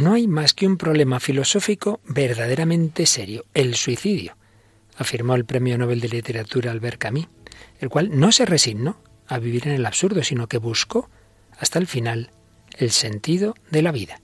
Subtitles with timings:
[0.00, 4.36] no hay más que un problema filosófico verdaderamente serio, el suicidio,
[4.96, 7.28] afirmó el Premio Nobel de Literatura Albert Camus,
[7.80, 11.10] el cual no se resignó a vivir en el absurdo, sino que buscó
[11.58, 12.30] hasta el final
[12.78, 14.20] el sentido de la vida.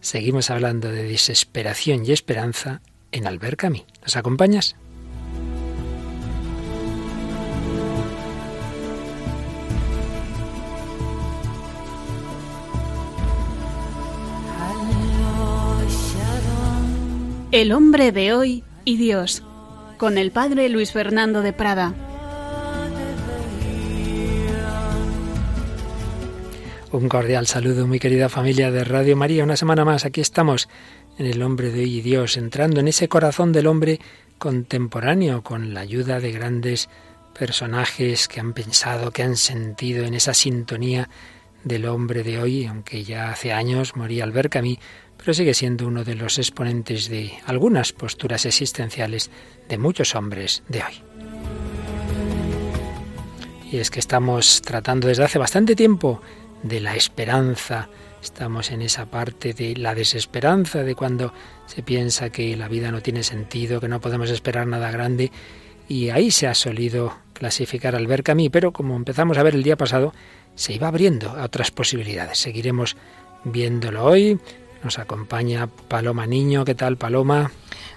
[0.00, 2.80] Seguimos hablando de desesperación y esperanza
[3.10, 3.84] en Albert Camus.
[4.02, 4.76] ¿Nos acompañas?
[17.54, 19.44] El hombre de hoy y Dios,
[19.96, 21.94] con el padre Luis Fernando de Prada.
[26.90, 29.44] Un cordial saludo, mi querida familia de Radio María.
[29.44, 30.68] Una semana más, aquí estamos
[31.16, 34.00] en El hombre de hoy y Dios, entrando en ese corazón del hombre
[34.38, 36.88] contemporáneo, con la ayuda de grandes
[37.38, 41.08] personajes que han pensado, que han sentido en esa sintonía
[41.62, 44.78] del hombre de hoy, aunque ya hace años moría Albert Camus,
[45.24, 49.30] pero sigue siendo uno de los exponentes de algunas posturas existenciales
[49.70, 51.02] de muchos hombres de hoy.
[53.72, 56.20] Y es que estamos tratando desde hace bastante tiempo
[56.62, 57.88] de la esperanza,
[58.22, 61.32] estamos en esa parte de la desesperanza, de cuando
[61.66, 65.32] se piensa que la vida no tiene sentido, que no podemos esperar nada grande,
[65.88, 69.62] y ahí se ha solido clasificar al ver Camus, pero como empezamos a ver el
[69.62, 70.12] día pasado,
[70.54, 72.38] se iba abriendo a otras posibilidades.
[72.38, 72.96] Seguiremos
[73.44, 74.38] viéndolo hoy,
[74.84, 76.64] nos acompaña Paloma Niño.
[76.64, 77.50] ¿Qué tal, Paloma?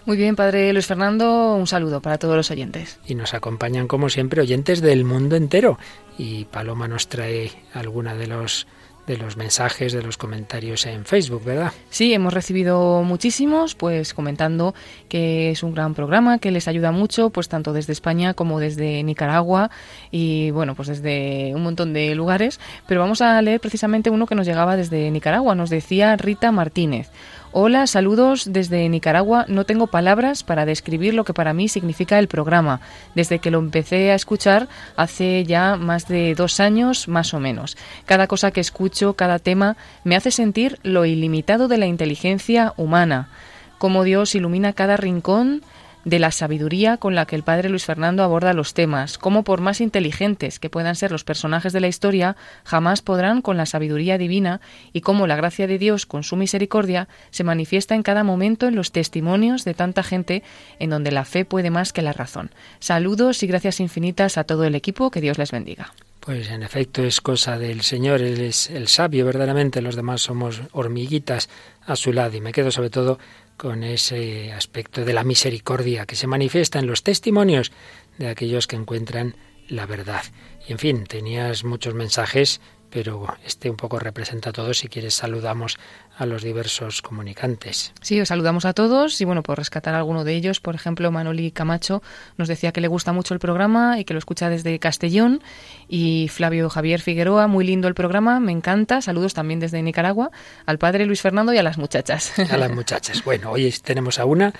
[0.06, 3.00] Muy bien, padre Luis Fernando, un saludo para todos los oyentes.
[3.06, 5.78] Y nos acompañan, como siempre, oyentes del mundo entero.
[6.18, 8.68] Y Paloma nos trae alguna de los
[9.08, 11.72] de los mensajes, de los comentarios en Facebook, ¿verdad?
[11.90, 14.76] Sí, hemos recibido muchísimos, pues comentando
[15.08, 19.02] que es un gran programa, que les ayuda mucho, pues tanto desde España como desde
[19.04, 19.72] Nicaragua
[20.12, 22.60] y bueno, pues desde un montón de lugares.
[22.88, 25.56] Pero vamos a leer precisamente uno que nos llegaba desde Nicaragua.
[25.56, 27.10] Nos decía Rita Martínez.
[27.54, 29.46] Hola, saludos desde Nicaragua.
[29.48, 32.82] No tengo palabras para describir lo que para mí significa el programa.
[33.16, 34.68] Desde que lo empecé a escuchar
[34.98, 37.78] hace ya más de dos años, más o menos.
[38.06, 43.30] Cada cosa que escucho, cada tema, me hace sentir lo ilimitado de la inteligencia humana.
[43.78, 45.62] Cómo Dios ilumina cada rincón
[46.08, 49.60] de la sabiduría con la que el padre Luis Fernando aborda los temas, cómo por
[49.60, 54.18] más inteligentes que puedan ser los personajes de la historia, jamás podrán con la sabiduría
[54.18, 54.62] divina
[54.94, 58.76] y cómo la gracia de Dios con su misericordia se manifiesta en cada momento en
[58.78, 60.44] los testimonios de tanta gente
[60.80, 62.52] en donde la fe puede más que la razón.
[62.80, 65.92] Saludos y gracias infinitas a todo el equipo, que Dios les bendiga.
[66.22, 70.62] Pues en efecto es cosa del Señor, Él es el sabio verdaderamente, los demás somos
[70.72, 71.50] hormiguitas
[71.86, 72.38] a su lado.
[72.38, 73.20] Y me quedo sobre todo
[73.58, 77.72] con ese aspecto de la misericordia que se manifiesta en los testimonios
[78.18, 79.36] de aquellos que encuentran
[79.68, 80.24] la verdad.
[80.68, 84.74] Y en fin, tenías muchos mensajes, pero este un poco representa todo.
[84.74, 85.78] Si quieres, saludamos
[86.18, 87.94] a los diversos comunicantes.
[88.02, 91.52] Sí, os saludamos a todos y bueno, por rescatar alguno de ellos, por ejemplo, Manoli
[91.52, 92.02] Camacho
[92.38, 95.42] nos decía que le gusta mucho el programa y que lo escucha desde Castellón
[95.88, 99.02] y Flavio Javier Figueroa, muy lindo el programa, me encanta.
[99.02, 100.32] Saludos también desde Nicaragua
[100.66, 102.34] al padre Luis Fernando y a las muchachas.
[102.52, 103.24] A las muchachas.
[103.24, 104.54] Bueno, hoy tenemos a una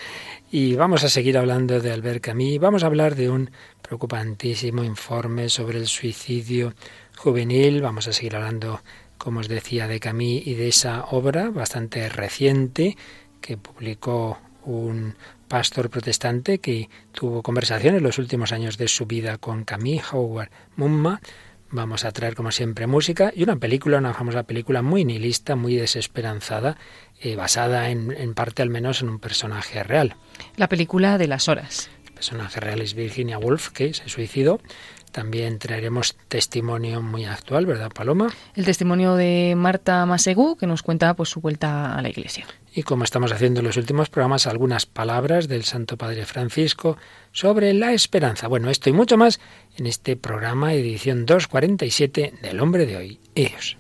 [0.52, 2.60] y vamos a seguir hablando de Albert Camus.
[2.60, 3.50] Vamos a hablar de un
[3.82, 6.74] preocupantísimo informe sobre el suicidio
[7.18, 7.82] juvenil.
[7.82, 8.82] Vamos a seguir hablando
[9.18, 12.98] como os decía, de Camille y de esa obra bastante reciente
[13.42, 15.16] que publicó un
[15.48, 20.50] pastor protestante que tuvo conversaciones en los últimos años de su vida con Camille Howard
[20.76, 21.22] Mumma.
[21.70, 25.76] Vamos a traer, como siempre, música y una película, una famosa película muy nihilista, muy
[25.76, 26.78] desesperanzada,
[27.20, 30.16] eh, basada en, en parte al menos en un personaje real.
[30.56, 31.90] La película de las horas.
[32.06, 34.62] El personaje real es Virginia Woolf, que se suicidó
[35.18, 38.32] también traeremos testimonio muy actual, ¿verdad, Paloma?
[38.56, 42.46] El testimonio de Marta Masegú, que nos cuenta pues, su vuelta a la iglesia.
[42.72, 46.98] Y como estamos haciendo en los últimos programas, algunas palabras del Santo Padre Francisco
[47.32, 48.48] sobre la esperanza.
[48.48, 49.40] Bueno, esto y mucho más
[49.76, 53.20] en este programa, edición 247 del Hombre de Hoy.
[53.34, 53.76] Ellos.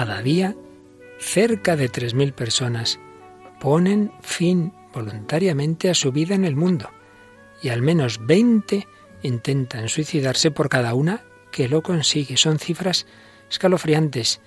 [0.00, 0.56] Cada día,
[1.18, 2.98] cerca de 3.000 personas
[3.60, 6.88] ponen fin voluntariamente a su vida en el mundo
[7.62, 8.86] y al menos 20
[9.22, 12.38] intentan suicidarse por cada una que lo consigue.
[12.38, 13.06] Son cifras
[13.50, 14.40] escalofriantes,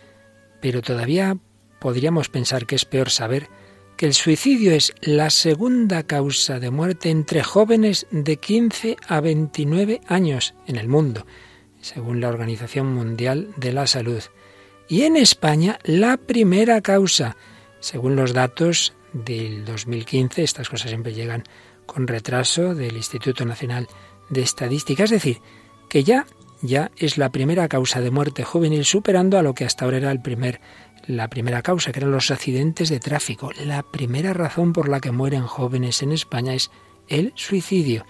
[0.59, 1.37] pero todavía
[1.79, 3.47] podríamos pensar que es peor saber
[3.95, 10.01] que el suicidio es la segunda causa de muerte entre jóvenes de 15 a 29
[10.07, 11.27] años en el mundo,
[11.79, 14.23] según la Organización Mundial de la Salud.
[14.93, 17.35] Y en España la primera causa,
[17.79, 21.45] según los datos del 2015, estas cosas siempre llegan
[21.87, 23.87] con retraso del Instituto Nacional
[24.29, 25.39] de Estadística, es decir,
[25.89, 26.27] que ya
[26.61, 30.11] ya es la primera causa de muerte juvenil superando a lo que hasta ahora era
[30.11, 30.61] el primer
[31.07, 33.49] la primera causa, que eran los accidentes de tráfico.
[33.65, 36.69] La primera razón por la que mueren jóvenes en España es
[37.07, 38.05] el suicidio.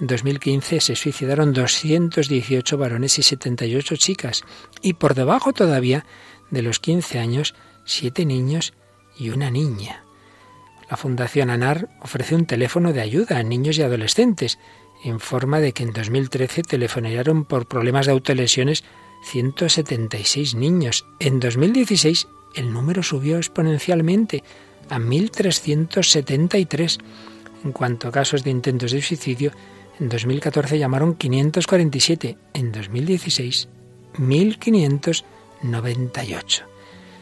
[0.00, 4.44] En 2015 se suicidaron 218 varones y 78 chicas,
[4.82, 6.04] y por debajo todavía
[6.50, 7.54] de los 15 años,
[7.86, 8.74] 7 niños
[9.18, 10.04] y una niña.
[10.90, 14.58] La Fundación ANAR ofrece un teléfono de ayuda a niños y adolescentes.
[15.02, 18.84] Informa de que en 2013 telefonearon por problemas de autolesiones
[19.24, 21.06] 176 niños.
[21.18, 24.44] En 2016 el número subió exponencialmente
[24.88, 26.98] a 1.373.
[27.64, 29.50] En cuanto a casos de intentos de suicidio,
[29.98, 33.68] en 2014 llamaron 547, en 2016
[34.18, 36.62] 1.598.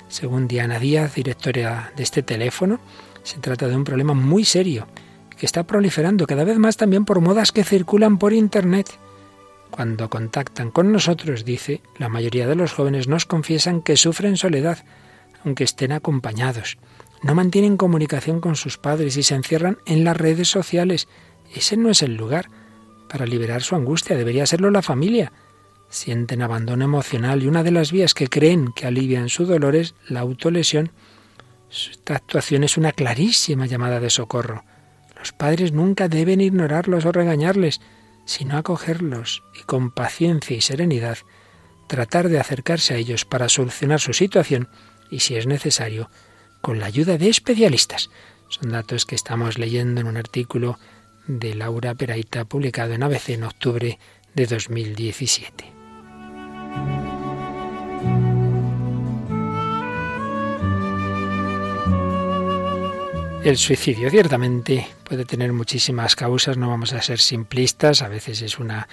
[0.09, 2.81] Según Diana Díaz, directora de este teléfono,
[3.23, 4.88] se trata de un problema muy serio
[5.37, 8.99] que está proliferando cada vez más también por modas que circulan por Internet.
[9.70, 14.85] Cuando contactan con nosotros, dice, la mayoría de los jóvenes nos confiesan que sufren soledad,
[15.44, 16.79] aunque estén acompañados.
[17.23, 21.09] No mantienen comunicación con sus padres y se encierran en las redes sociales.
[21.53, 22.49] Ese no es el lugar
[23.15, 25.31] para liberar su angustia, debería serlo la familia.
[25.89, 29.95] Sienten abandono emocional y una de las vías que creen que alivian su dolor es
[30.09, 30.91] la autolesión.
[31.71, 34.65] Esta actuación es una clarísima llamada de socorro.
[35.17, 37.81] Los padres nunca deben ignorarlos o regañarles,
[38.25, 41.19] sino acogerlos y con paciencia y serenidad
[41.87, 44.69] tratar de acercarse a ellos para solucionar su situación
[45.09, 46.11] y, si es necesario,
[46.61, 48.11] con la ayuda de especialistas.
[48.49, 50.81] Son datos que estamos leyendo en un artículo
[51.26, 53.99] de Laura Peraita publicado en ABC en octubre
[54.35, 55.73] de 2017.
[63.44, 68.59] El suicidio ciertamente puede tener muchísimas causas, no vamos a ser simplistas, a veces es
[68.59, 68.88] una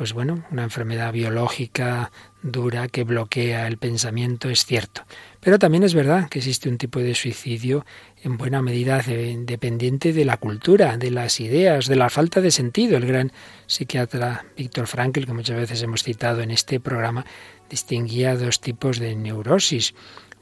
[0.00, 2.10] pues bueno, una enfermedad biológica
[2.42, 5.02] dura que bloquea el pensamiento, es cierto.
[5.40, 7.84] Pero también es verdad que existe un tipo de suicidio
[8.22, 12.96] en buena medida dependiente de la cultura, de las ideas, de la falta de sentido.
[12.96, 13.30] El gran
[13.66, 17.26] psiquiatra Víctor Frankl, que muchas veces hemos citado en este programa,
[17.68, 19.94] distinguía dos tipos de neurosis.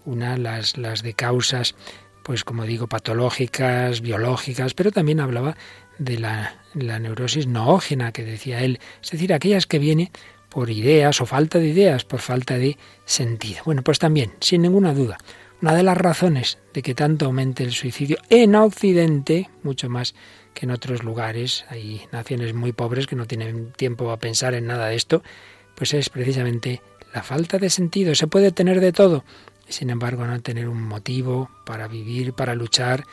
[0.05, 1.75] Una, las, las de causas,
[2.23, 5.57] pues como digo, patológicas, biológicas, pero también hablaba
[5.99, 10.11] de la, neurosis noógena que decía él, es decir, aquellas que vienen
[10.49, 13.63] por ideas o falta de ideas, por falta de sentido.
[13.65, 15.19] Bueno, pues también, sin ninguna duda,
[15.61, 20.15] una de las razones de que tanto aumente el suicidio en Occidente, mucho más
[20.55, 24.67] que en otros lugares, hay naciones muy pobres que no tienen tiempo a pensar en
[24.67, 25.23] nada de esto,
[25.75, 26.81] pues es precisamente
[27.15, 28.15] la falta de sentido.
[28.15, 29.25] Se puede tener de todo,
[29.69, 33.05] sin embargo no tener un motivo para vivir, para luchar,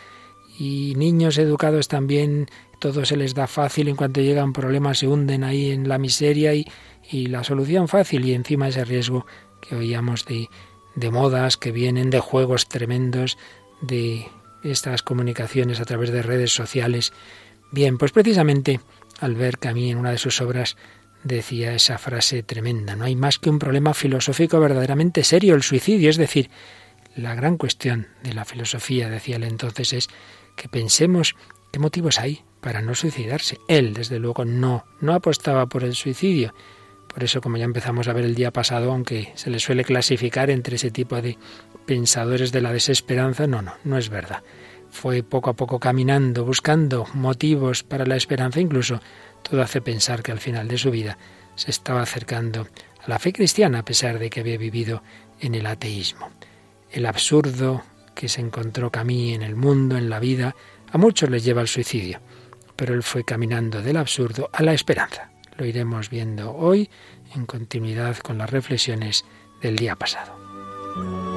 [0.57, 5.43] y niños educados también todo se les da fácil, en cuanto llegan problemas se hunden
[5.43, 6.65] ahí en la miseria y,
[7.09, 9.25] y la solución fácil y encima ese riesgo
[9.61, 10.49] que oíamos de,
[10.95, 13.37] de modas que vienen, de juegos tremendos,
[13.81, 14.27] de
[14.63, 17.13] estas comunicaciones a través de redes sociales.
[17.71, 18.79] Bien, pues precisamente
[19.19, 20.77] al ver que a mí en una de sus obras
[21.23, 26.09] decía esa frase tremenda, no hay más que un problema filosófico verdaderamente serio, el suicidio,
[26.09, 26.49] es decir,
[27.15, 30.09] la gran cuestión de la filosofía, decía él entonces, es
[30.55, 31.35] que pensemos
[31.71, 33.59] qué motivos hay para no suicidarse.
[33.67, 36.55] Él, desde luego, no, no apostaba por el suicidio.
[37.07, 40.49] Por eso, como ya empezamos a ver el día pasado, aunque se le suele clasificar
[40.49, 41.37] entre ese tipo de
[41.85, 44.41] pensadores de la desesperanza, no, no, no es verdad.
[44.89, 48.99] Fue poco a poco caminando, buscando motivos para la esperanza, incluso
[49.43, 51.19] todo hace pensar que al final de su vida
[51.53, 52.67] se estaba acercando
[52.99, 55.03] a la fe cristiana, a pesar de que había vivido
[55.39, 56.31] en el ateísmo.
[56.89, 57.83] El absurdo
[58.15, 60.55] que se encontró camino en el mundo, en la vida,
[60.91, 62.21] a muchos les lleva al suicidio
[62.75, 65.29] pero él fue caminando del absurdo a la esperanza.
[65.57, 66.89] Lo iremos viendo hoy
[67.33, 69.25] en continuidad con las reflexiones
[69.61, 71.34] del día pasado.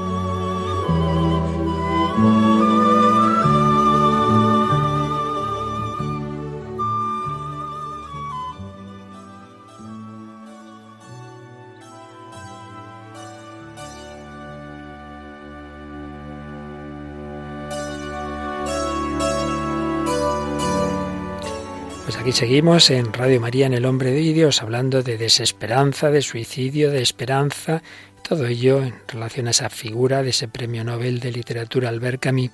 [22.28, 26.90] Aquí seguimos en Radio María en el Hombre de Dios hablando de desesperanza, de suicidio,
[26.90, 27.82] de esperanza,
[28.22, 32.50] todo ello en relación a esa figura de ese premio Nobel de Literatura Albert Camus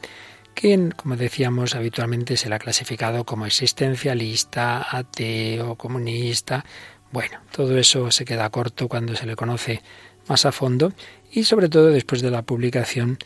[0.54, 6.64] que, como decíamos, habitualmente se le ha clasificado como existencialista, ateo, comunista.
[7.10, 9.82] Bueno, todo eso se queda corto cuando se le conoce
[10.28, 10.92] más a fondo
[11.32, 13.18] y sobre todo después de la publicación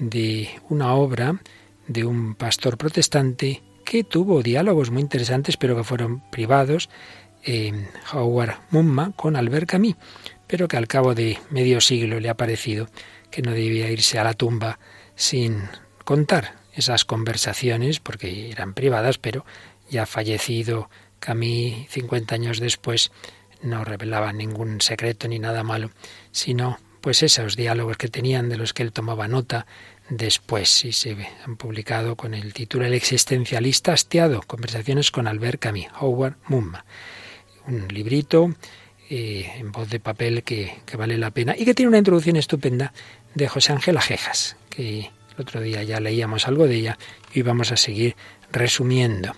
[0.00, 1.40] de una obra
[1.86, 6.88] de un pastor protestante que tuvo diálogos muy interesantes pero que fueron privados,
[7.44, 9.96] eh, Howard Mumma con Albert Camus,
[10.46, 12.88] pero que al cabo de medio siglo le ha parecido
[13.30, 14.78] que no debía irse a la tumba
[15.14, 15.64] sin
[16.06, 19.44] contar esas conversaciones, porque eran privadas, pero
[19.90, 20.88] ya fallecido
[21.20, 23.12] Camille 50 años después
[23.60, 25.90] no revelaba ningún secreto ni nada malo,
[26.30, 29.66] sino pues esos diálogos que tenían de los que él tomaba nota
[30.16, 35.86] después y se han publicado con el título El existencialista hastiado, conversaciones con Albert Camus,
[36.00, 36.84] Howard Mumma.
[37.66, 38.54] Un librito
[39.08, 42.36] eh, en voz de papel que, que, vale la pena y que tiene una introducción
[42.36, 42.92] estupenda
[43.34, 46.98] de José Ángel Ajejas, que el otro día ya leíamos algo de ella
[47.32, 48.16] y vamos a seguir
[48.50, 49.34] resumiendo,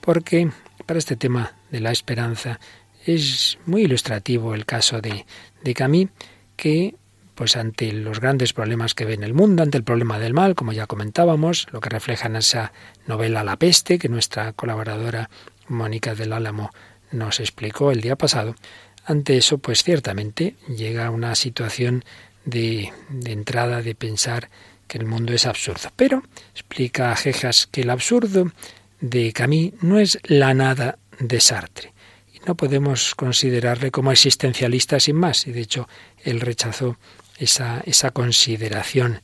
[0.00, 0.50] porque
[0.86, 2.60] para este tema de la esperanza
[3.04, 5.26] es muy ilustrativo el caso de,
[5.62, 6.10] de Camille,
[6.56, 6.94] que
[7.34, 10.54] pues ante los grandes problemas que ve en el mundo, ante el problema del mal,
[10.54, 12.72] como ya comentábamos, lo que refleja en esa
[13.06, 15.30] novela La peste, que nuestra colaboradora
[15.68, 16.70] Mónica del Álamo
[17.10, 18.54] nos explicó el día pasado,
[19.04, 22.04] ante eso, pues ciertamente llega una situación
[22.44, 22.92] de,
[23.26, 24.50] entrada de pensar
[24.88, 25.90] que el mundo es absurdo.
[25.96, 26.22] Pero
[26.52, 28.50] explica a Jejas que el absurdo
[29.00, 31.92] de Camille no es la nada de Sartre.
[32.32, 35.46] Y no podemos considerarle como existencialista sin más.
[35.46, 35.88] Y de hecho,
[36.22, 36.96] él rechazó
[37.38, 39.20] esa, esa consideración.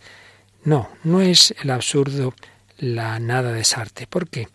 [0.65, 2.35] No, no es el absurdo
[2.79, 4.07] la nada de Sartre.
[4.07, 4.49] ¿Por qué?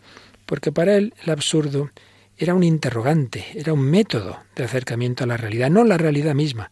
[0.46, 1.90] Porque para él el absurdo
[2.38, 6.70] era un interrogante, era un método de acercamiento a la realidad, no la realidad misma.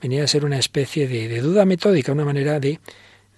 [0.00, 2.80] Venía a ser una especie de, de duda metódica, una manera de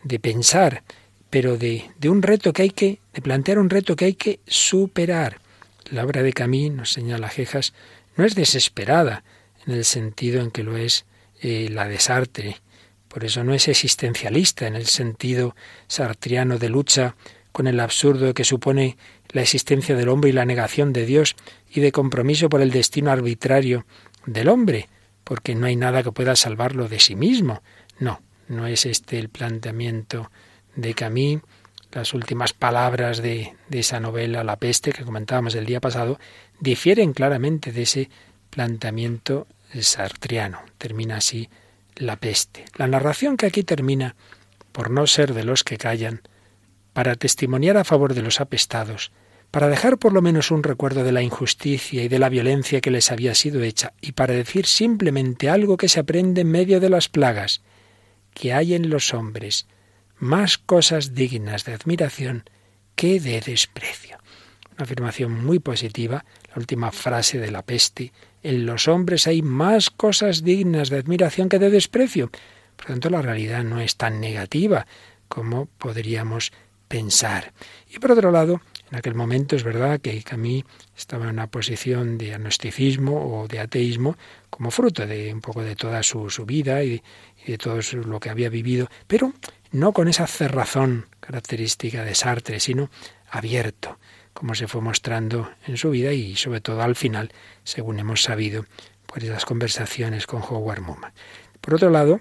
[0.02, 0.82] de pensar,
[1.30, 4.40] pero de, de, un reto que hay que, de plantear un reto que hay que
[4.46, 5.40] superar.
[5.90, 7.74] La obra de Camille, nos señala Jejas,
[8.16, 9.24] no es desesperada
[9.66, 11.04] en el sentido en que lo es
[11.40, 12.56] eh, la de Sartre.
[13.08, 17.16] Por eso no es existencialista en el sentido sartriano de lucha
[17.52, 18.96] con el absurdo que supone
[19.30, 21.34] la existencia del hombre y la negación de Dios
[21.70, 23.86] y de compromiso por el destino arbitrario
[24.26, 24.88] del hombre,
[25.24, 27.62] porque no hay nada que pueda salvarlo de sí mismo.
[27.98, 30.30] No, no es este el planteamiento
[30.76, 31.42] de Camille.
[31.90, 36.20] Las últimas palabras de, de esa novela, La peste, que comentábamos el día pasado,
[36.60, 38.10] difieren claramente de ese
[38.50, 39.46] planteamiento
[39.80, 40.60] sartriano.
[40.76, 41.48] Termina así
[41.98, 42.64] La peste.
[42.76, 44.14] La narración que aquí termina,
[44.70, 46.22] por no ser de los que callan,
[46.92, 49.10] para testimoniar a favor de los apestados,
[49.50, 52.92] para dejar por lo menos un recuerdo de la injusticia y de la violencia que
[52.92, 56.88] les había sido hecha, y para decir simplemente algo que se aprende en medio de
[56.88, 57.62] las plagas,
[58.32, 59.66] que hay en los hombres
[60.18, 62.44] más cosas dignas de admiración
[62.94, 64.18] que de desprecio.
[64.76, 68.12] Una afirmación muy positiva, la última frase de la peste,
[68.42, 72.30] en los hombres hay más cosas dignas de admiración que de desprecio.
[72.76, 74.86] Por tanto, la realidad no es tan negativa
[75.28, 76.52] como podríamos
[76.88, 77.52] pensar.
[77.90, 80.64] Y por otro lado, en aquel momento es verdad que Camille
[80.96, 84.16] estaba en una posición de agnosticismo o de ateísmo
[84.48, 87.02] como fruto de un poco de toda su, vida y
[87.46, 89.34] de todo lo que había vivido, pero
[89.70, 92.90] no con esa cerrazón característica de Sartre, sino
[93.30, 93.98] abierto,
[94.38, 97.32] como se fue mostrando en su vida y sobre todo al final,
[97.64, 98.66] según hemos sabido
[99.04, 101.12] por esas conversaciones con Howard Mumma.
[101.60, 102.20] Por otro lado,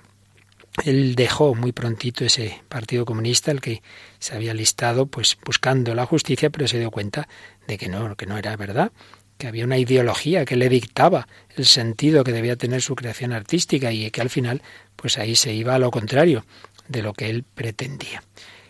[0.84, 3.84] él dejó muy prontito ese Partido Comunista, el que
[4.18, 7.28] se había listado, pues buscando la justicia, pero se dio cuenta
[7.68, 8.92] de que no, que no era verdad,
[9.38, 13.92] que había una ideología que le dictaba el sentido que debía tener su creación artística
[13.92, 14.64] y que al final,
[14.96, 16.48] pues ahí se iba a lo contrario
[16.88, 18.24] de lo que él pretendía.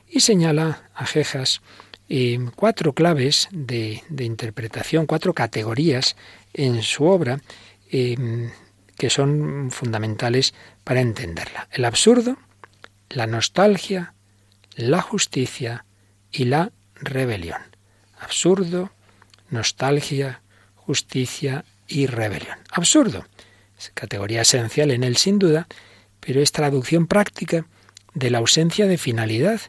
[0.06, 1.62] Y señala a Jejas
[2.10, 6.16] eh, cuatro claves de, interpretación, cuatro categorías
[6.54, 7.42] en su obra
[7.92, 8.50] eh,
[8.98, 11.68] que son fundamentales para entenderla.
[11.72, 12.38] El absurdo,
[13.10, 14.14] la nostalgia,
[14.76, 15.86] la justicia
[16.32, 17.62] y la rebelión.
[18.20, 18.92] Absurdo,
[19.50, 20.42] nostalgia,
[20.76, 22.58] justicia y rebelión.
[22.72, 23.26] Absurdo.
[23.94, 25.68] Categoría esencial en él sin duda,
[26.20, 27.68] pero es traducción práctica
[28.14, 29.62] de la ausencia de finalidad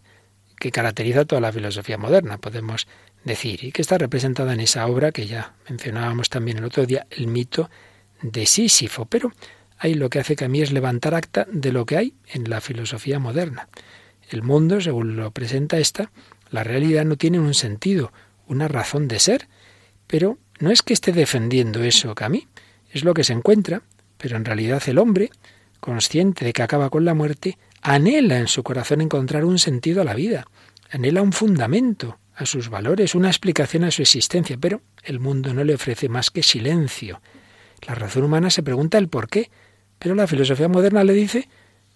[0.59, 2.87] que caracteriza toda la filosofía moderna, podemos
[3.25, 7.07] decir, y que está representada en esa obra que ya mencionábamos también el otro día,
[7.11, 7.71] el mito
[8.23, 9.07] de Sísifo.
[9.07, 9.33] Pero
[9.79, 13.19] ahí lo que hace que es levantar acta de lo que hay en la filosofía
[13.19, 13.69] moderna.
[14.31, 16.11] El mundo, según lo presenta esta,
[16.51, 18.13] la realidad no tiene un sentido,
[18.47, 19.49] una razón de ser,
[20.07, 22.49] pero no es que esté defendiendo eso que a mí,
[22.91, 23.83] es lo que se encuentra,
[24.17, 25.31] pero en realidad el hombre,
[25.81, 30.05] consciente de que acaba con la muerte, anhela en su corazón encontrar un sentido a
[30.05, 30.47] la vida.
[30.91, 35.65] anhela un fundamento a sus valores, una explicación a su existencia, pero el mundo no
[35.65, 37.21] le ofrece más que silencio.
[37.87, 39.51] La razón humana se pregunta el por qué,
[39.99, 41.49] pero la filosofía moderna le dice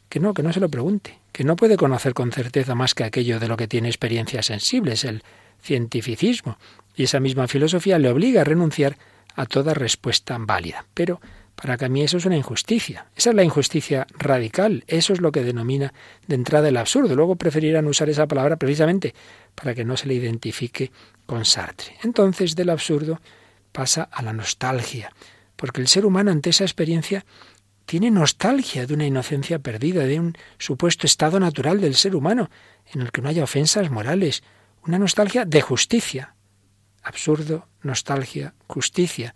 [0.08, 3.04] que no, que no se lo pregunte, que no puede conocer con certeza más que
[3.04, 5.22] aquello de lo que tiene experiencias sensibles, el
[5.62, 6.58] cientificismo,
[6.96, 8.98] y esa misma filosofía le obliga a renunciar
[9.34, 10.84] a toda respuesta válida.
[10.92, 11.20] Pero
[11.54, 13.06] para que a mí eso es una injusticia.
[13.14, 14.84] Esa es la injusticia radical.
[14.86, 15.92] Eso es lo que denomina
[16.26, 17.14] de entrada el absurdo.
[17.14, 19.14] Luego preferirán usar esa palabra precisamente
[19.54, 20.90] para que no se le identifique
[21.26, 21.96] con Sartre.
[22.02, 23.20] Entonces del absurdo
[23.70, 25.12] pasa a la nostalgia,
[25.56, 27.24] porque el ser humano ante esa experiencia
[27.86, 32.50] tiene nostalgia de una inocencia perdida, de un supuesto estado natural del ser humano,
[32.92, 34.42] en el que no haya ofensas morales,
[34.84, 36.34] una nostalgia de justicia.
[37.02, 39.34] Absurdo, nostalgia, justicia.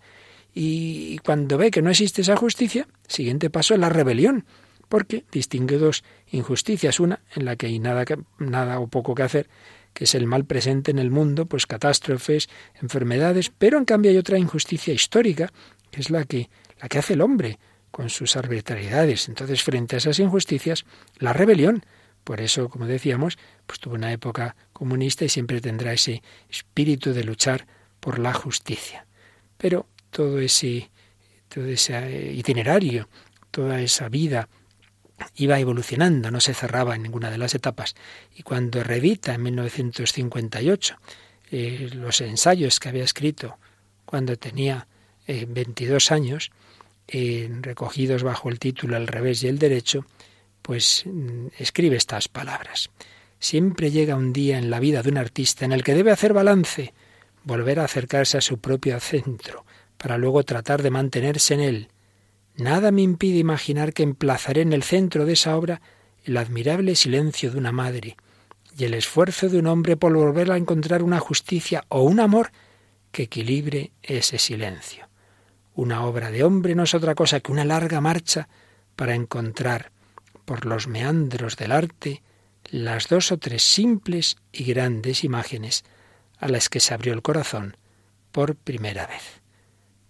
[0.59, 4.43] Y cuando ve que no existe esa justicia, siguiente paso es la rebelión,
[4.89, 8.05] porque distingue dos injusticias, una en la que hay nada,
[8.39, 9.49] nada o poco que hacer,
[9.93, 12.49] que es el mal presente en el mundo, pues catástrofes,
[12.81, 15.53] enfermedades, pero en cambio hay otra injusticia histórica,
[15.91, 16.49] que es la que,
[16.81, 17.59] la que hace el hombre
[17.91, 19.29] con sus arbitrariedades.
[19.29, 20.85] Entonces, frente a esas injusticias,
[21.19, 21.85] la rebelión,
[22.23, 23.37] por eso, como decíamos,
[23.67, 27.67] pues tuvo una época comunista y siempre tendrá ese espíritu de luchar
[27.99, 29.05] por la justicia.
[29.59, 29.85] Pero
[30.17, 30.89] todo ese,
[31.55, 33.07] eh, itinerario,
[33.51, 34.49] toda esa vida
[35.35, 37.93] iba evolucionando, no se cerraba en ninguna de las etapas.
[38.35, 40.95] Y cuando revita en 1958
[41.51, 43.59] eh, los ensayos que había escrito
[44.05, 44.87] cuando tenía
[45.27, 46.51] 22 eh, años,
[47.61, 50.03] recogidos bajo el título El revés y el derecho,
[50.63, 52.89] pues mm, escribe estas palabras.
[53.39, 56.33] Siempre llega un día en la vida de un artista en el que debe hacer
[56.33, 56.95] balance,
[57.43, 59.63] volver a acercarse a su propio centro,
[59.97, 61.87] para luego tratar de mantenerse en él.
[62.55, 65.81] Nada me impide imaginar que emplazaré en el centro de esa obra
[66.23, 68.17] el admirable silencio de una madre
[68.77, 72.51] y el esfuerzo de un hombre por volver a encontrar una justicia o un amor
[73.11, 75.07] que equilibre ese silencio.
[75.73, 78.47] Una obra de hombre no es otra cosa que una larga marcha
[78.95, 79.91] para encontrar
[80.45, 82.23] por los meandros del arte
[82.69, 85.83] las dos o tres simples y grandes imágenes
[86.37, 87.77] a las que se abrió el corazón
[88.31, 89.41] por primera vez.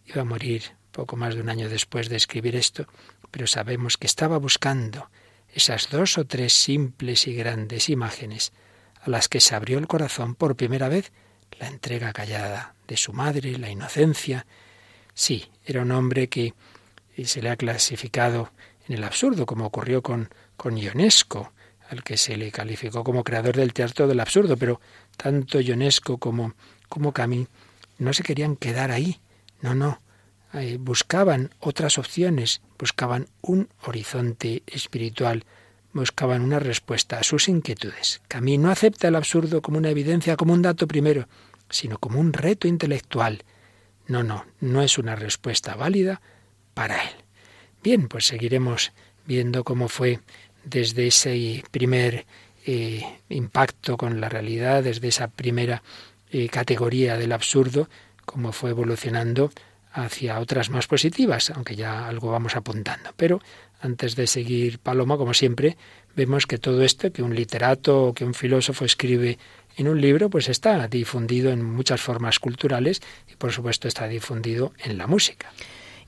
[0.07, 2.87] Iba a morir poco más de un año después de escribir esto,
[3.29, 5.09] pero sabemos que estaba buscando
[5.53, 8.53] esas dos o tres simples y grandes imágenes
[9.01, 11.11] a las que se abrió el corazón por primera vez,
[11.59, 14.45] la entrega callada de su madre, la inocencia.
[15.13, 16.53] Sí, era un hombre que
[17.23, 18.51] se le ha clasificado
[18.87, 21.51] en el absurdo, como ocurrió con, con Ionesco,
[21.89, 24.79] al que se le calificó como creador del teatro del absurdo, pero
[25.15, 26.53] tanto Ionesco como,
[26.87, 27.47] como Camille
[27.97, 29.19] no se querían quedar ahí,
[29.61, 30.01] no, no.
[30.53, 35.45] Eh, buscaban otras opciones, buscaban un horizonte espiritual,
[35.93, 38.21] buscaban una respuesta a sus inquietudes.
[38.27, 41.27] Camille no acepta el absurdo como una evidencia, como un dato primero,
[41.69, 43.43] sino como un reto intelectual.
[44.07, 46.21] No, no, no es una respuesta válida
[46.73, 47.15] para él.
[47.83, 48.93] Bien, pues seguiremos
[49.25, 50.21] viendo cómo fue
[50.63, 52.25] desde ese primer
[52.65, 55.83] eh, impacto con la realidad, desde esa primera
[56.31, 57.89] eh, categoría del absurdo,
[58.27, 59.51] cómo fue evolucionando
[59.93, 63.11] hacia otras más positivas, aunque ya algo vamos apuntando.
[63.15, 63.41] Pero
[63.81, 65.77] antes de seguir Paloma, como siempre,
[66.15, 69.39] vemos que todo esto que un literato o que un filósofo escribe
[69.77, 74.73] en un libro, pues está difundido en muchas formas culturales y por supuesto está difundido
[74.83, 75.51] en la música.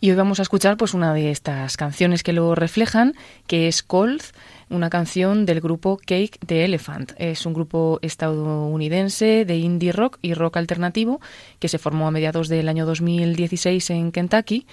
[0.01, 3.15] Y hoy vamos a escuchar pues una de estas canciones que lo reflejan,
[3.47, 4.21] que es Cold,
[4.69, 7.11] una canción del grupo Cake the Elephant.
[7.17, 11.19] Es un grupo estadounidense de indie rock y rock alternativo
[11.59, 14.65] que se formó a mediados del año 2016 en Kentucky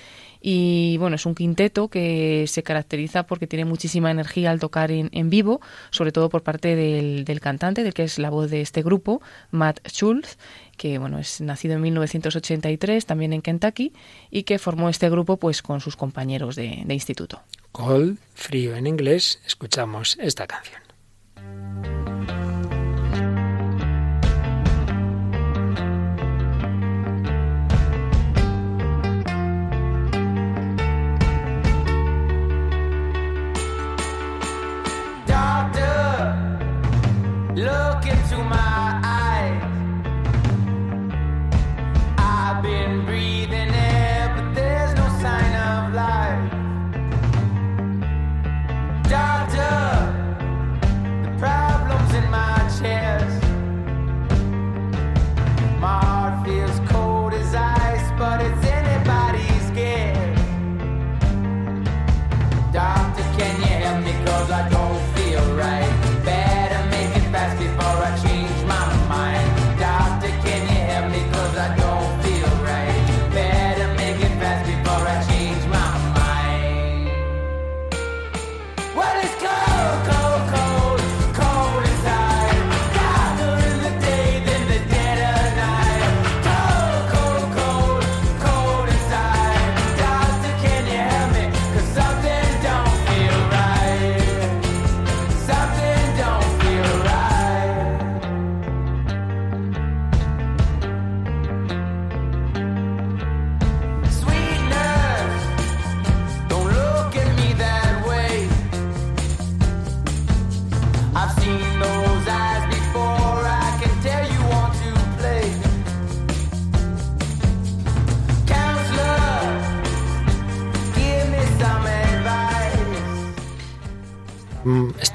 [0.48, 5.28] y bueno, es un quinteto que se caracteriza porque tiene muchísima energía al tocar en,
[5.28, 9.20] vivo, sobre todo por parte del, cantante, del que es la voz de este grupo,
[9.50, 10.38] Matt Schultz,
[10.76, 13.92] que bueno, es nacido en 1983 también en Kentucky
[14.30, 17.42] y que formó este grupo pues con sus compañeros de, de instituto.
[17.72, 20.85] Cold, frío en inglés, escuchamos esta canción.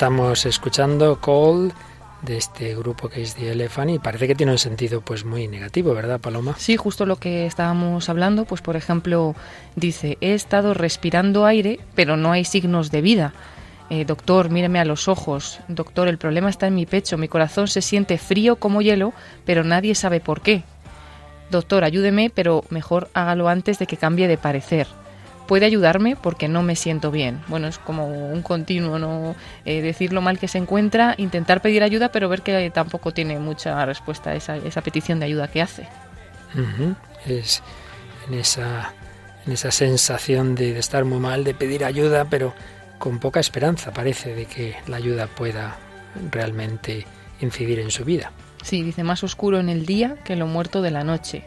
[0.01, 1.71] Estamos escuchando Call
[2.23, 5.47] de este grupo que es The Elephant y parece que tiene un sentido pues muy
[5.47, 6.55] negativo, ¿verdad, Paloma?
[6.57, 9.35] Sí, justo lo que estábamos hablando, pues por ejemplo,
[9.75, 13.33] dice, he estado respirando aire, pero no hay signos de vida.
[13.91, 15.59] Eh, doctor, míreme a los ojos.
[15.67, 17.19] Doctor, el problema está en mi pecho.
[17.19, 19.13] Mi corazón se siente frío como hielo,
[19.45, 20.63] pero nadie sabe por qué.
[21.51, 24.87] Doctor, ayúdeme, pero mejor hágalo antes de que cambie de parecer
[25.51, 27.41] puede ayudarme porque no me siento bien.
[27.49, 29.35] Bueno, es como un continuo, ¿no?
[29.65, 33.37] Eh, decir lo mal que se encuentra, intentar pedir ayuda, pero ver que tampoco tiene
[33.37, 35.89] mucha respuesta a esa, esa petición de ayuda que hace.
[37.27, 37.61] Es
[38.29, 38.93] en esa,
[39.45, 42.53] en esa sensación de, de estar muy mal, de pedir ayuda, pero
[42.97, 45.75] con poca esperanza parece de que la ayuda pueda
[46.31, 47.05] realmente
[47.41, 48.31] incidir en su vida.
[48.63, 51.43] Sí, dice más oscuro en el día que lo muerto de la noche.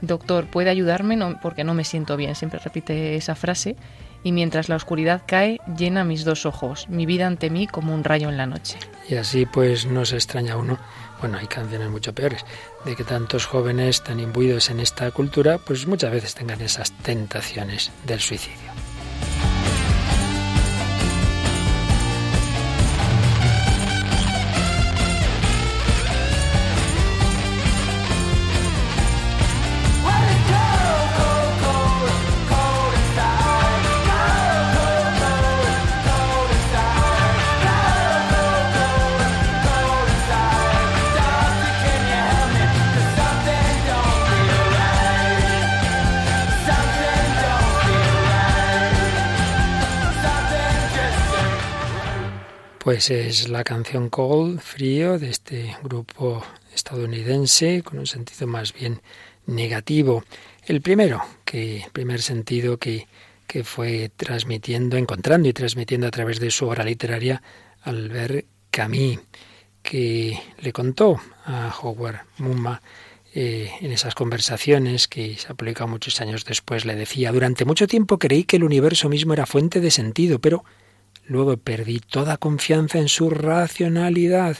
[0.00, 1.16] Doctor, ¿puede ayudarme?
[1.16, 2.34] No, porque no me siento bien.
[2.34, 3.76] Siempre repite esa frase.
[4.22, 8.04] Y mientras la oscuridad cae, llena mis dos ojos, mi vida ante mí como un
[8.04, 8.78] rayo en la noche.
[9.08, 10.78] Y así pues no se extraña uno,
[11.20, 12.44] bueno, hay canciones mucho peores,
[12.84, 17.90] de que tantos jóvenes tan imbuidos en esta cultura, pues muchas veces tengan esas tentaciones
[18.06, 18.70] del suicidio.
[53.00, 59.00] Pues es la canción Cold, frío, de este grupo estadounidense, con un sentido más bien
[59.46, 60.22] negativo.
[60.66, 63.08] El primero, que, primer sentido que,
[63.46, 67.42] que fue transmitiendo, encontrando y transmitiendo a través de su obra literaria
[67.84, 69.20] Albert Camus,
[69.82, 72.82] que le contó a Howard Mumma
[73.32, 78.18] eh, en esas conversaciones que se aplica muchos años después, le decía, durante mucho tiempo
[78.18, 80.64] creí que el universo mismo era fuente de sentido, pero
[81.30, 84.56] Luego perdí toda confianza en su racionalidad.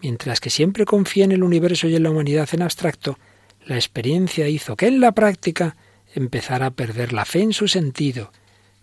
[0.00, 3.18] Mientras que siempre confié en el universo y en la humanidad en abstracto,
[3.64, 5.74] la experiencia hizo que en la práctica
[6.14, 8.30] empezara a perder la fe en su sentido.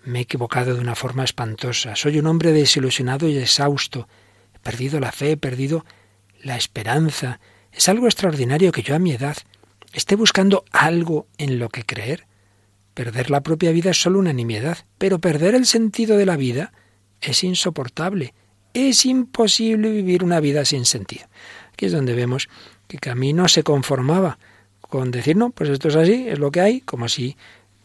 [0.03, 1.95] Me he equivocado de una forma espantosa.
[1.95, 4.09] Soy un hombre desilusionado y exhausto.
[4.53, 5.85] He perdido la fe, he perdido
[6.41, 7.39] la esperanza.
[7.71, 9.37] Es algo extraordinario que yo a mi edad
[9.93, 12.27] esté buscando algo en lo que creer.
[12.93, 16.73] Perder la propia vida es solo una nimiedad, pero perder el sentido de la vida
[17.23, 18.33] es insoportable.
[18.73, 21.25] Es imposible vivir una vida sin sentido.
[21.71, 22.49] Aquí es donde vemos
[22.87, 24.37] que Camino se conformaba
[24.81, 27.35] con decir, no, pues esto es así, es lo que hay, como si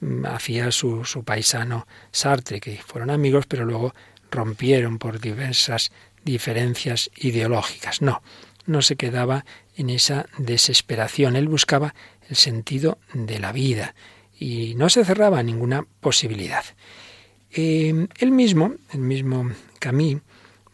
[0.01, 3.95] mm, hacía su, su paisano Sartre, que fueron amigos, pero luego
[4.31, 5.91] rompieron por diversas
[6.25, 8.03] diferencias ideológicas.
[8.03, 8.23] No,
[8.67, 9.45] no se quedaba
[9.77, 11.37] en esa desesperación.
[11.37, 11.95] Él buscaba
[12.29, 13.95] el sentido de la vida
[14.39, 16.65] y no se cerraba ninguna posibilidad.
[17.51, 20.23] Eh, él mismo, el mismo Camille,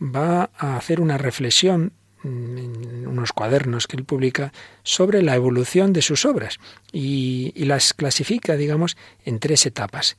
[0.01, 1.93] va a hacer una reflexión
[2.25, 6.59] en unos cuadernos que él publica sobre la evolución de sus obras
[6.91, 10.17] y, las clasifica, digamos, en tres etapas.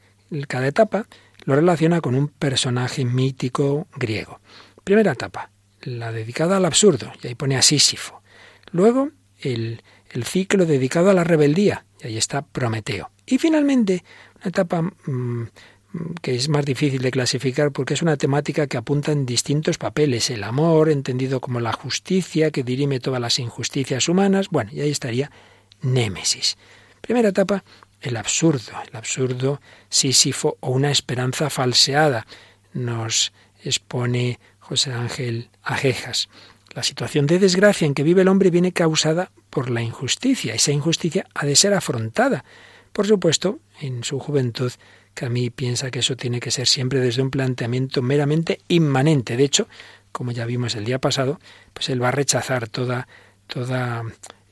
[0.48, 1.08] Cada etapa
[1.46, 4.40] lo relaciona con un personaje mítico griego.
[4.84, 8.22] Primera etapa, la dedicada al absurdo, y ahí pone a Sísifo.
[8.72, 13.10] Luego, el, el ciclo dedicado a la rebeldía, y ahí está Prometeo.
[13.26, 14.04] Y finalmente,
[14.38, 15.46] una etapa mmm,
[16.22, 20.30] que es más difícil de clasificar porque es una temática que apunta en distintos papeles.
[20.30, 24.50] El amor, entendido como la justicia, que dirime todas las injusticias humanas.
[24.50, 25.32] Bueno, y ahí estaría
[25.82, 26.58] Némesis.
[27.02, 27.64] Primera etapa,
[28.02, 32.26] el absurdo, el absurdo sísifo o una esperanza falseada.
[32.74, 36.30] Nos expone José Ángel Ajejas.
[36.74, 40.54] La situación de desgracia en que vive el hombre viene causada por la injusticia.
[40.54, 42.44] Esa injusticia ha de ser afrontada.
[42.92, 44.72] Por supuesto, en su juventud
[45.16, 49.38] Camille piensa que eso tiene que ser siempre desde un planteamiento meramente inmanente.
[49.38, 49.68] De hecho,
[50.12, 51.40] como ya vimos el día pasado,
[51.74, 53.08] pues él va a rechazar toda,
[53.48, 54.04] toda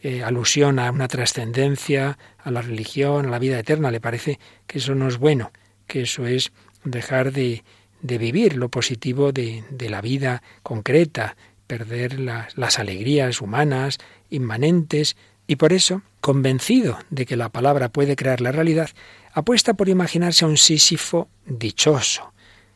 [0.01, 3.91] eh, alusión a una trascendencia, a la religión, a la vida eterna.
[3.91, 5.51] Le parece que eso no es bueno,
[5.85, 6.51] que eso es
[6.83, 7.63] dejar de,
[8.01, 11.35] de vivir lo positivo de, de, la vida concreta,
[11.67, 13.97] perder las, las alegrías humanas,
[14.29, 15.15] inmanentes,
[15.47, 18.89] y por eso, convencido de que la palabra puede crear la realidad,
[19.33, 22.33] apuesta por imaginarse a un Sísifo dichoso,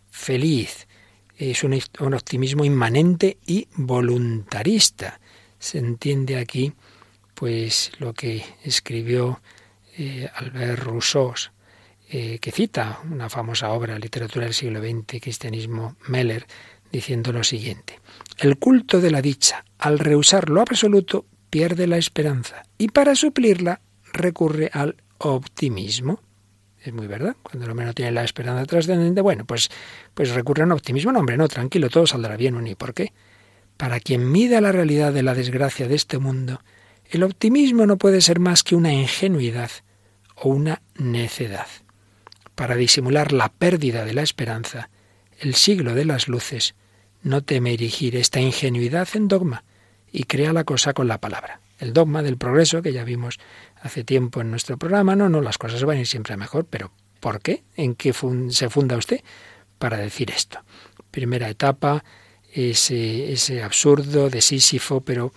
[0.10, 0.88] feliz.
[1.38, 1.80] Es un,
[2.14, 5.20] optimismo inmanente y voluntarista.
[5.60, 6.74] Se entiende aquí,
[7.36, 9.40] pues, lo que escribió
[9.98, 11.34] eh, Albert Rousseau,
[12.10, 16.48] eh, que cita una famosa obra, Literatura del siglo XX, Cristianismo Meller,
[16.92, 18.00] diciendo lo siguiente.
[18.38, 23.82] El culto de la dicha, al rehusar lo absoluto, pierde la esperanza y para suplirla
[24.14, 26.22] recurre al optimismo.
[26.88, 27.36] Es muy verdad.
[27.44, 29.70] Cuando el hombre no tiene la esperanza trascendente, bueno, pues,
[30.14, 31.12] pues recurre a un optimismo.
[31.12, 32.66] No, hombre, no, tranquilo, todo saldrá bien.
[32.66, 33.12] ¿Y por qué?
[33.76, 36.62] Para quien mida la realidad de la desgracia de este mundo,
[37.10, 39.70] el optimismo no puede ser más que una ingenuidad
[40.36, 41.68] o una necedad.
[42.56, 44.90] Para disimular la pérdida de la esperanza,
[45.42, 46.74] el siglo de las luces
[47.22, 49.66] no teme erigir esta ingenuidad en dogma
[50.10, 51.60] y crea la cosa con la palabra.
[51.80, 53.40] El dogma del progreso que ya vimos
[53.82, 56.92] hace tiempo en nuestro programa, no, no, las cosas van a ir siempre mejor, pero
[57.20, 57.64] ¿por qué?
[57.76, 58.14] ¿En qué
[58.50, 59.22] se funda usted
[59.78, 60.60] para decir esto?
[61.12, 62.04] Primera etapa,
[62.54, 65.32] ese, ese absurdo de Sísifo, pero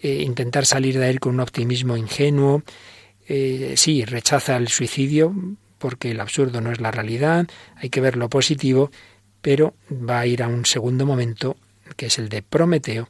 [0.00, 2.62] eh, intentar salir de él con un optimismo ingenuo.
[3.28, 5.34] Eh, sí, rechaza el suicidio
[5.78, 8.92] porque el absurdo no es la realidad, hay que ver lo positivo,
[9.40, 11.56] pero va a ir a un segundo momento,
[11.96, 13.08] que es el de Prometeo,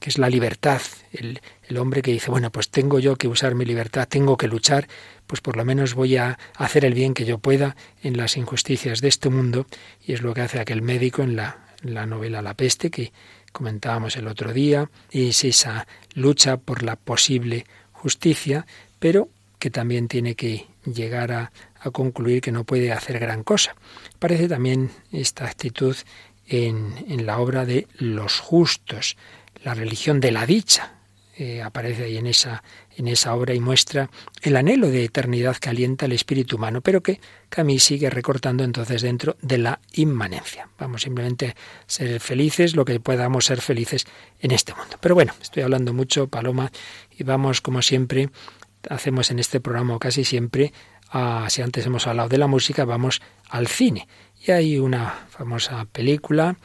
[0.00, 0.80] que es la libertad,
[1.12, 4.48] el, el, hombre que dice, bueno, pues tengo yo que usar mi libertad, tengo que
[4.48, 4.88] luchar,
[5.26, 9.00] pues por lo menos voy a hacer el bien que yo pueda en las injusticias
[9.00, 9.66] de este mundo,
[10.04, 13.12] y es lo que hace aquel médico en la, la novela La peste que
[13.52, 18.66] comentábamos el otro día, es esa lucha por la posible justicia,
[18.98, 23.76] pero que también tiene que llegar a, a concluir que no puede hacer gran cosa.
[24.18, 25.96] Parece también esta actitud
[26.46, 29.16] en, en la obra de Los Justos,
[29.62, 30.94] la religión de la dicha,
[31.36, 32.62] eh, aparece ahí en esa,
[32.96, 34.08] en esa obra y muestra
[34.42, 39.02] el anhelo de eternidad que alienta el espíritu humano, pero que Camille sigue recortando entonces
[39.02, 40.68] dentro de la inmanencia.
[40.78, 41.54] Vamos simplemente a
[41.86, 44.06] ser felices, lo que podamos ser felices
[44.40, 44.96] en este mundo.
[45.00, 46.70] Pero bueno, estoy hablando mucho, Paloma,
[47.10, 48.30] y vamos como siempre,
[48.88, 50.72] hacemos en este programa casi siempre,
[51.10, 54.06] a, si antes hemos hablado de la música, vamos al cine.
[54.46, 56.56] Y hay una famosa película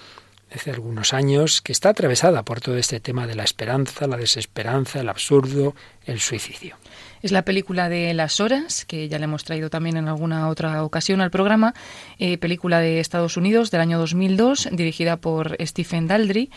[0.53, 4.99] hace algunos años, que está atravesada por todo este tema de la esperanza, la desesperanza,
[4.99, 6.75] el absurdo, el suicidio.
[7.21, 10.83] Es la película de Las Horas, que ya le hemos traído también en alguna otra
[10.83, 11.73] ocasión al programa,
[12.17, 16.49] eh, película de Estados Unidos del año 2002, dirigida por Stephen Daldry.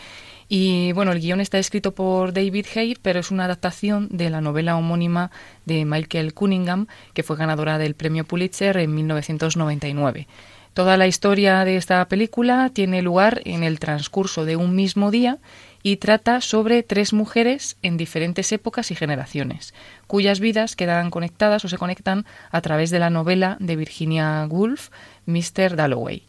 [0.47, 4.41] Y bueno, el guion está escrito por David Hay, pero es una adaptación de la
[4.41, 5.31] novela homónima
[5.65, 10.27] de Michael Cunningham, que fue ganadora del premio Pulitzer en 1999.
[10.73, 15.37] Toda la historia de esta película tiene lugar en el transcurso de un mismo día
[15.83, 19.75] y trata sobre tres mujeres en diferentes épocas y generaciones,
[20.07, 24.89] cuyas vidas quedan conectadas o se conectan a través de la novela de Virginia Woolf,
[25.27, 25.75] Mr.
[25.75, 26.23] Dalloway.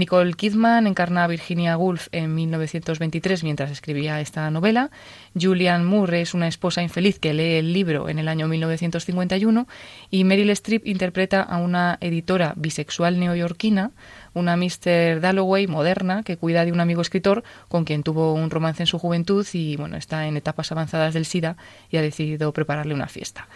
[0.00, 4.90] Nicole Kidman encarna a Virginia Woolf en 1923 mientras escribía esta novela.
[5.38, 9.68] Julianne Moore es una esposa infeliz que lee el libro en el año 1951
[10.10, 13.90] y Meryl Streep interpreta a una editora bisexual neoyorquina,
[14.32, 15.20] una Mr.
[15.20, 18.98] Dalloway moderna que cuida de un amigo escritor con quien tuvo un romance en su
[18.98, 21.58] juventud y bueno, está en etapas avanzadas del SIDA
[21.90, 23.48] y ha decidido prepararle una fiesta.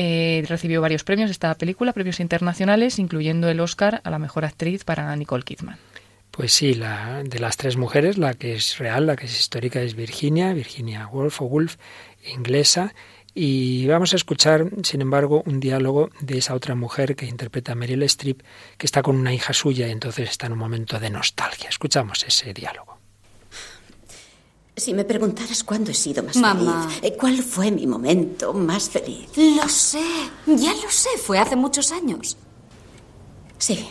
[0.00, 4.84] Eh, recibió varios premios esta película, premios internacionales, incluyendo el Oscar a la mejor actriz
[4.84, 5.76] para Nicole Kidman.
[6.38, 9.82] Pues sí, la, de las tres mujeres, la que es real, la que es histórica
[9.82, 11.78] es Virginia, Virginia Woolf o Woolf,
[12.32, 12.94] inglesa.
[13.34, 17.74] Y vamos a escuchar, sin embargo, un diálogo de esa otra mujer que interpreta a
[17.74, 18.42] Meryl Streep,
[18.76, 21.70] que está con una hija suya y entonces está en un momento de nostalgia.
[21.70, 22.98] Escuchamos ese diálogo.
[24.76, 26.88] Si me preguntaras cuándo he sido más Mamá.
[26.88, 29.28] feliz, eh, ¿cuál fue mi momento más feliz?
[29.36, 30.04] Lo sé,
[30.46, 32.36] ya lo sé, fue hace muchos años.
[33.58, 33.88] Sí,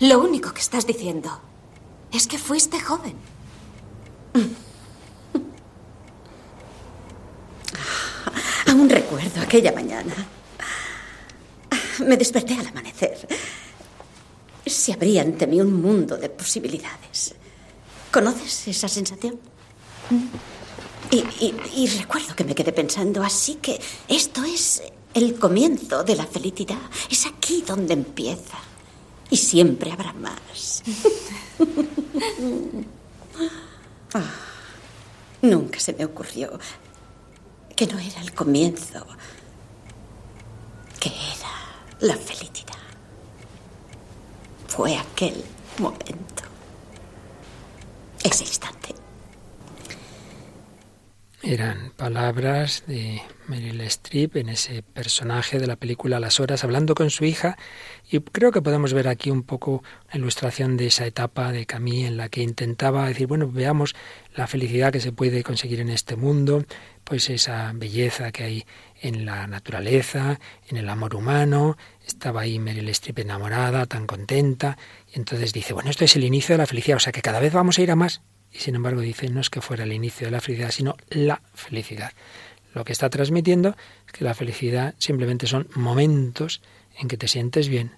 [0.00, 1.40] Lo único que estás diciendo
[2.12, 3.14] es que fuiste joven.
[8.68, 10.14] aún recuerdo aquella mañana.
[12.06, 13.26] Me desperté al amanecer.
[14.66, 17.34] Se abría ante mí un mundo de posibilidades.
[18.10, 19.38] ¿Conoces esa sensación?
[21.10, 24.82] Y, y- y recuerdo que me quedé pensando, así que esto es
[25.14, 26.78] el comienzo de la felicidad.
[27.10, 28.58] Es aquí donde empieza.
[29.32, 30.82] Y siempre habrá más.
[34.14, 34.30] Ah,
[35.40, 36.58] nunca se me ocurrió
[37.74, 39.06] que no era el comienzo,
[41.00, 41.48] que era
[42.00, 42.76] la felicidad.
[44.68, 45.42] Fue aquel
[45.78, 46.42] momento,
[48.22, 48.94] ese instante.
[51.42, 57.10] Eran palabras de Meryl Streep en ese personaje de la película Las Horas, hablando con
[57.10, 57.56] su hija,
[58.12, 62.06] y creo que podemos ver aquí un poco la ilustración de esa etapa de Camille
[62.06, 63.94] en la que intentaba decir, bueno, veamos
[64.36, 66.66] la felicidad que se puede conseguir en este mundo,
[67.04, 68.64] pues esa belleza que hay
[69.00, 71.78] en la naturaleza, en el amor humano.
[72.06, 74.76] Estaba ahí Meryl Streep enamorada, tan contenta,
[75.10, 77.40] y entonces dice, bueno, esto es el inicio de la felicidad, o sea que cada
[77.40, 78.20] vez vamos a ir a más
[78.52, 81.40] y sin embargo dice, no es que fuera el inicio de la felicidad, sino la
[81.54, 82.12] felicidad.
[82.74, 83.74] Lo que está transmitiendo
[84.06, 86.60] es que la felicidad simplemente son momentos
[86.98, 87.92] en que te sientes bien,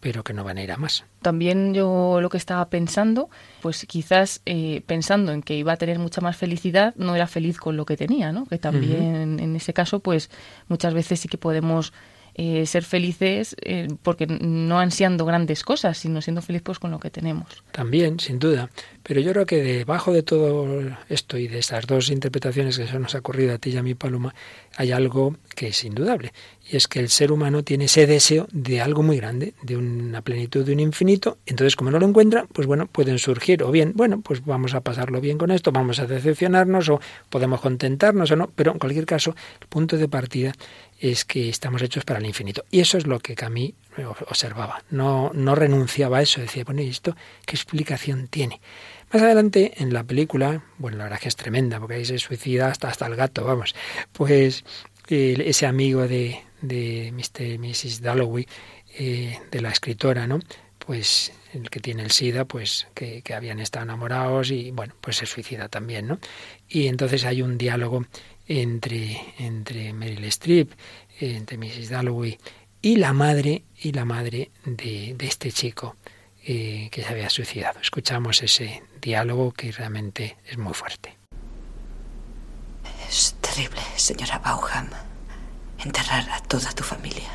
[0.00, 1.04] pero que no van a ir a más.
[1.22, 3.28] También yo lo que estaba pensando,
[3.60, 7.58] pues quizás eh, pensando en que iba a tener mucha más felicidad, no era feliz
[7.58, 8.46] con lo que tenía, ¿no?
[8.46, 10.30] Que también en ese caso, pues
[10.68, 11.92] muchas veces sí que podemos
[12.40, 17.00] eh, ser felices eh, porque no ansiando grandes cosas, sino siendo felices pues, con lo
[17.00, 17.64] que tenemos.
[17.72, 18.70] También, sin duda.
[19.02, 22.96] Pero yo creo que debajo de todo esto y de estas dos interpretaciones que se
[23.00, 24.36] nos ha ocurrido a ti y a mí, Paloma,
[24.76, 26.32] hay algo que es indudable.
[26.70, 30.20] Y es que el ser humano tiene ese deseo de algo muy grande, de una
[30.20, 31.38] plenitud, de un infinito.
[31.46, 33.62] Entonces, como no lo encuentra, pues bueno, pueden surgir.
[33.62, 37.00] O bien, bueno, pues vamos a pasarlo bien con esto, vamos a decepcionarnos, o
[37.30, 38.50] podemos contentarnos o no.
[38.54, 40.52] Pero en cualquier caso, el punto de partida
[41.00, 42.64] es que estamos hechos para el infinito.
[42.70, 43.74] Y eso es lo que Camille
[44.28, 44.82] observaba.
[44.90, 46.42] No, no renunciaba a eso.
[46.42, 48.60] Decía, bueno, ¿y esto qué explicación tiene?
[49.10, 52.68] Más adelante en la película, bueno, la verdad que es tremenda, porque ahí se suicida
[52.68, 53.74] hasta, hasta el gato, vamos.
[54.12, 54.64] Pues
[55.08, 57.58] ese amigo de, de Mr.
[57.58, 58.00] Mrs.
[58.00, 58.46] Dalloway,
[58.98, 60.40] eh, de la escritora, ¿no?
[60.78, 65.16] Pues el que tiene el SIDA, pues que, que, habían estado enamorados y bueno, pues
[65.16, 66.18] se suicida también, ¿no?
[66.68, 68.06] Y entonces hay un diálogo
[68.46, 70.72] entre, entre Meryl Streep,
[71.20, 71.90] entre Mrs.
[71.90, 72.38] Dalloway
[72.80, 75.96] y la madre y la madre de, de este chico
[76.44, 77.80] eh, que se había suicidado.
[77.80, 81.16] Escuchamos ese diálogo que realmente es muy fuerte.
[83.08, 84.88] Es terrible, señora Bauham,
[85.78, 87.30] enterrar a toda tu familia.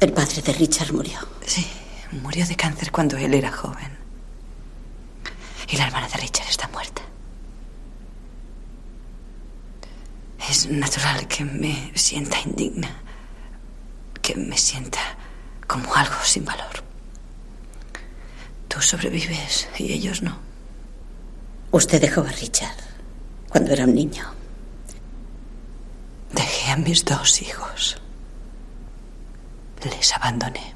[0.00, 1.18] El padre de Richard murió.
[1.46, 1.66] Sí,
[2.10, 3.96] murió de cáncer cuando él era joven.
[5.68, 7.02] Y la hermana de Richard está muerta.
[10.50, 12.90] Es natural que me sienta indigna,
[14.20, 15.00] que me sienta
[15.66, 16.82] como algo sin valor.
[18.68, 20.36] Tú sobrevives y ellos no.
[21.70, 22.76] Usted dejó a Richard
[23.48, 24.41] cuando era un niño.
[26.32, 28.00] Dejé a mis dos hijos.
[29.84, 30.74] Les abandoné.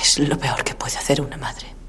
[0.00, 1.80] Es lo peor que puede hacer una madre.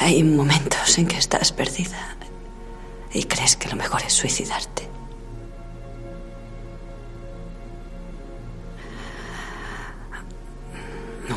[0.00, 2.16] Hay momentos en que estás perdida
[3.12, 4.88] y crees que lo mejor es suicidarte.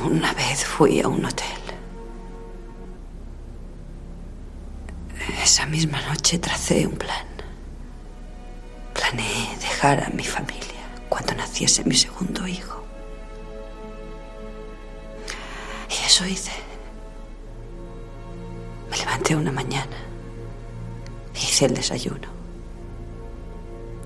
[0.04, 1.65] Una vez fui a un hotel.
[5.46, 7.28] Esa misma noche tracé un plan.
[8.96, 12.84] Planeé dejar a mi familia cuando naciese mi segundo hijo.
[15.88, 16.52] Y eso hice.
[18.90, 19.98] Me levanté una mañana.
[21.36, 22.28] Hice el desayuno.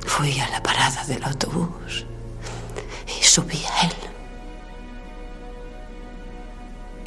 [0.05, 2.05] Fui a la parada del autobús
[3.07, 3.95] y subí a él.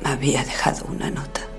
[0.03, 1.52] Me había dejado una nota.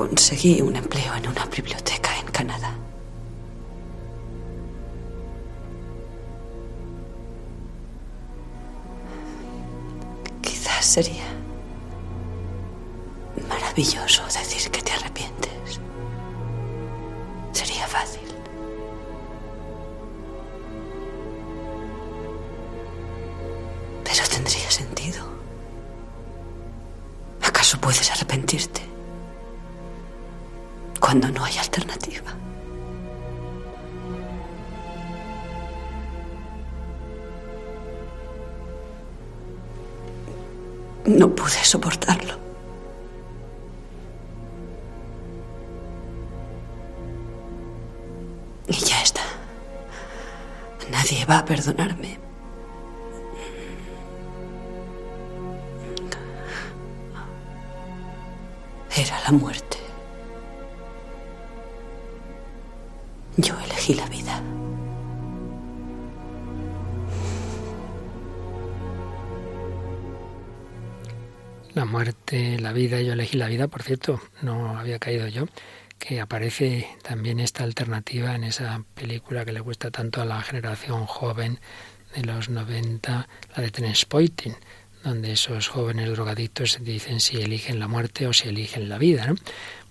[0.00, 2.72] Conseguí un empleo en una biblioteca en Canadá.
[10.80, 11.28] sería
[13.46, 15.78] maravilloso decir que te arrepientes.
[17.52, 18.29] Sería fácil.
[51.10, 52.18] Nadie va a perdonarme.
[58.96, 59.78] Era la muerte.
[63.38, 64.40] Yo elegí la vida.
[71.74, 75.46] la muerte, la vida, yo elegí la vida, por cierto, no había caído yo,
[76.00, 81.06] que aparece también esta alternativa en esa película que le gusta tanto a la generación
[81.06, 81.60] joven
[82.16, 84.54] de los 90, la de Transporting,
[85.04, 89.26] donde esos jóvenes drogadictos dicen si eligen la muerte o si eligen la vida.
[89.26, 89.34] ¿no?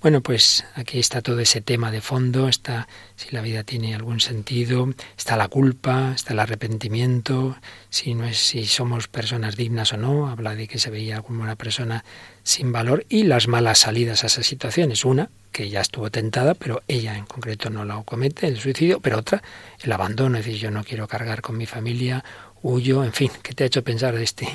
[0.01, 2.87] Bueno, pues aquí está todo ese tema de fondo, está
[3.17, 4.87] si la vida tiene algún sentido,
[5.17, 7.57] está la culpa, está el arrepentimiento,
[7.89, 11.43] si no es si somos personas dignas o no, habla de que se veía como
[11.43, 12.05] una persona
[12.43, 15.03] sin valor y las malas salidas a esas situaciones.
[15.03, 19.17] Una, que ya estuvo tentada, pero ella en concreto no la comete, el suicidio, pero
[19.17, 19.43] otra,
[19.83, 22.23] el abandono, es decir, yo no quiero cargar con mi familia,
[22.61, 24.47] huyo, en fin, ¿qué te ha hecho pensar de este,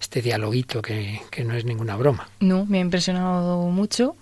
[0.00, 2.28] este dialoguito que, que no es ninguna broma?
[2.40, 4.16] No, me ha impresionado mucho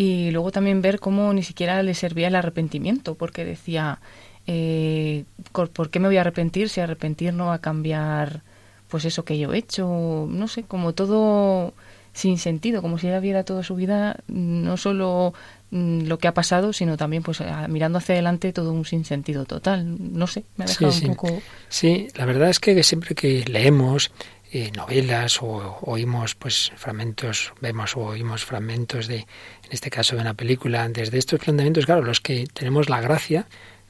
[0.00, 3.98] y luego también ver cómo ni siquiera le servía el arrepentimiento, porque decía,
[4.46, 8.40] eh, ¿por qué me voy a arrepentir si arrepentir no va a cambiar
[8.88, 10.26] pues eso que yo he hecho?
[10.26, 11.74] No sé, como todo
[12.14, 15.34] sin sentido, como si ella viera toda su vida no solo
[15.70, 19.96] mm, lo que ha pasado, sino también pues mirando hacia adelante todo un sinsentido total.
[20.14, 21.42] No sé, me ha dejado sí, un poco...
[21.68, 24.10] Sí, la verdad es que siempre que leemos
[24.52, 30.22] eh, novelas o oímos pues fragmentos, vemos o oímos fragmentos de, en este caso de
[30.22, 33.46] una película, desde estos planteamientos, claro, los que tenemos la gracia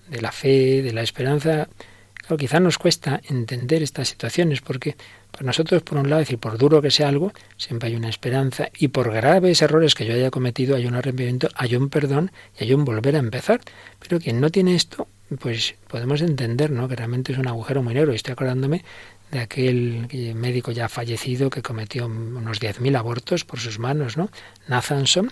[0.08, 1.68] de la fe, de la esperanza,
[2.14, 4.96] claro, quizás nos cuesta entender estas situaciones porque
[5.30, 8.68] para nosotros, por un lado, decir, por duro que sea algo, siempre hay una esperanza
[8.76, 12.64] y por graves errores que yo haya cometido hay un arrepentimiento, hay un perdón y
[12.64, 13.60] hay un volver a empezar.
[14.00, 15.08] Pero quien no tiene esto,
[15.38, 16.88] pues podemos entender, ¿no?
[16.88, 18.12] Que realmente es un agujero muy negro.
[18.12, 18.84] Y estoy acordándome
[19.30, 24.30] de aquel médico ya fallecido que cometió unos 10.000 abortos por sus manos, ¿no?
[24.68, 25.30] Nathanson,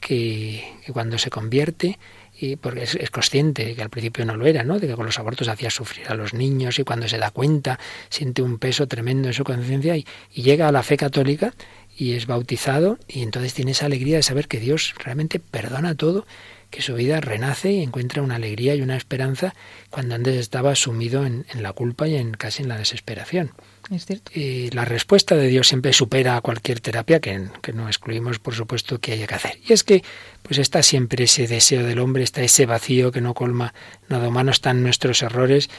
[0.00, 1.98] que, que cuando se convierte
[2.40, 4.78] y porque es, consciente que al principio no lo era, ¿no?
[4.78, 7.78] De que con los abortos hacía sufrir a los niños y cuando se da cuenta
[8.10, 11.52] siente un peso tremendo en su conciencia y, y, llega a la fe católica
[11.96, 16.26] y es bautizado y entonces tiene esa alegría de saber que Dios realmente perdona todo,
[16.70, 19.54] que su vida renace y encuentra una alegría y una esperanza
[19.90, 23.52] cuando antes estaba sumido en, en la culpa y en casi en la desesperación.
[23.90, 24.30] Es cierto.
[24.34, 28.54] Y la respuesta de Dios siempre supera a cualquier terapia, que, que, no excluimos, por
[28.54, 29.58] supuesto, que haya que hacer.
[29.66, 30.02] Y es que,
[30.42, 33.72] pues está siempre ese deseo del hombre, está ese vacío que no colma
[34.08, 35.70] nada humano, están nuestros errores.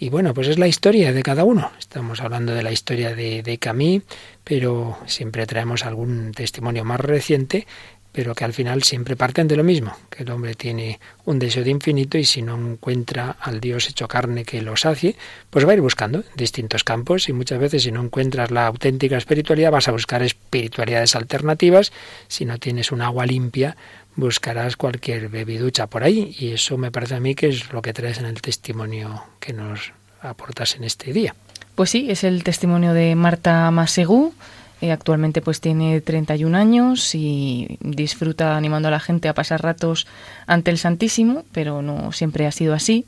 [0.00, 1.70] Y bueno, pues es la historia de cada uno.
[1.78, 4.02] Estamos hablando de la historia de, de Camille,
[4.44, 7.66] pero siempre traemos algún testimonio más reciente
[8.12, 11.64] pero que al final siempre parten de lo mismo, que el hombre tiene un deseo
[11.64, 15.16] de infinito y si no encuentra al Dios hecho carne que lo sacie,
[15.50, 19.16] pues va a ir buscando distintos campos y muchas veces si no encuentras la auténtica
[19.16, 21.92] espiritualidad vas a buscar espiritualidades alternativas,
[22.28, 23.76] si no tienes un agua limpia
[24.18, 27.92] buscarás cualquier bebiducha por ahí y eso me parece a mí que es lo que
[27.92, 31.36] traes en el testimonio que nos aportas en este día.
[31.76, 34.34] Pues sí, es el testimonio de Marta Masegú,
[34.80, 40.06] eh, actualmente pues tiene 31 años y disfruta animando a la gente a pasar ratos
[40.46, 43.06] ante el Santísimo, pero no siempre ha sido así.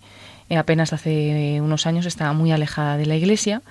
[0.49, 3.63] Eh, apenas hace unos años estaba muy alejada de la iglesia.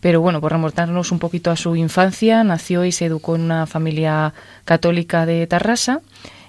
[0.00, 3.66] Pero bueno, por remontarnos un poquito a su infancia, nació y se educó en una
[3.66, 4.34] familia
[4.66, 6.00] católica de Tarrasa.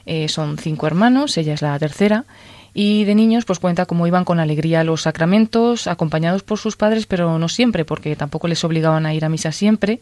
[0.06, 2.26] Eh, son cinco hermanos, ella es la tercera.
[2.74, 7.06] Y de niños, pues cuenta cómo iban con alegría los sacramentos, acompañados por sus padres,
[7.06, 10.02] pero no siempre, porque tampoco les obligaban a ir a misa siempre.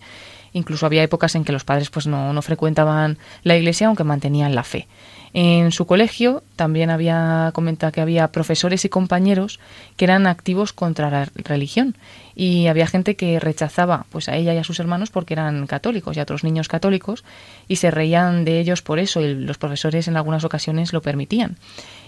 [0.54, 4.56] Incluso había épocas en que los padres pues no, no frecuentaban la iglesia, aunque mantenían
[4.56, 4.88] la fe.
[5.36, 9.60] En su colegio también había comentado que había profesores y compañeros
[9.97, 11.97] que eran activos contra la religión
[12.36, 16.16] y había gente que rechazaba pues a ella y a sus hermanos porque eran católicos
[16.16, 17.24] y a otros niños católicos
[17.68, 21.58] y se reían de ellos por eso y los profesores en algunas ocasiones lo permitían.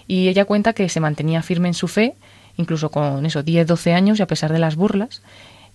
[0.06, 2.14] Y ella cuenta que se mantenía firme en su fe,
[2.56, 5.20] incluso con eso 10, 12 años y a pesar de las burlas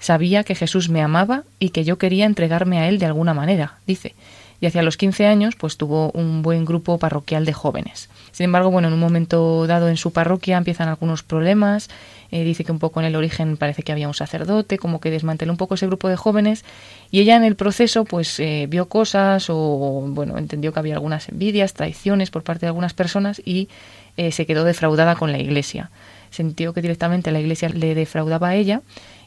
[0.01, 3.77] Sabía que Jesús me amaba y que yo quería entregarme a él de alguna manera,
[3.85, 4.15] dice.
[4.59, 8.09] Y hacia los 15 años, pues tuvo un buen grupo parroquial de jóvenes.
[8.31, 11.89] Sin embargo, bueno, en un momento dado en su parroquia empiezan algunos problemas.
[12.31, 15.11] Eh, dice que un poco en el origen parece que había un sacerdote, como que
[15.11, 16.65] desmanteló un poco ese grupo de jóvenes.
[17.11, 21.29] Y ella en el proceso, pues eh, vio cosas o, bueno, entendió que había algunas
[21.29, 23.69] envidias, traiciones por parte de algunas personas y
[24.17, 25.91] eh, se quedó defraudada con la iglesia.
[26.31, 28.81] Sintió que directamente la iglesia le defraudaba a ella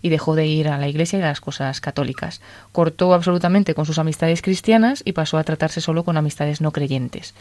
[0.05, 2.43] y dejó de ir a la iglesia y a las cosas católicas.
[2.73, 7.33] Cortó absolutamente con sus amistades cristianas y pasó a tratarse solo con amistades no creyentes.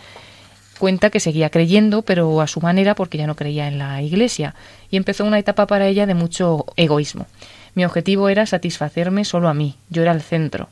[0.79, 4.55] Cuenta que seguía creyendo, pero a su manera porque ya no creía en la iglesia,
[4.89, 7.27] y empezó una etapa para ella de mucho egoísmo.
[7.75, 10.69] Mi objetivo era satisfacerme solo a mí, yo era el centro.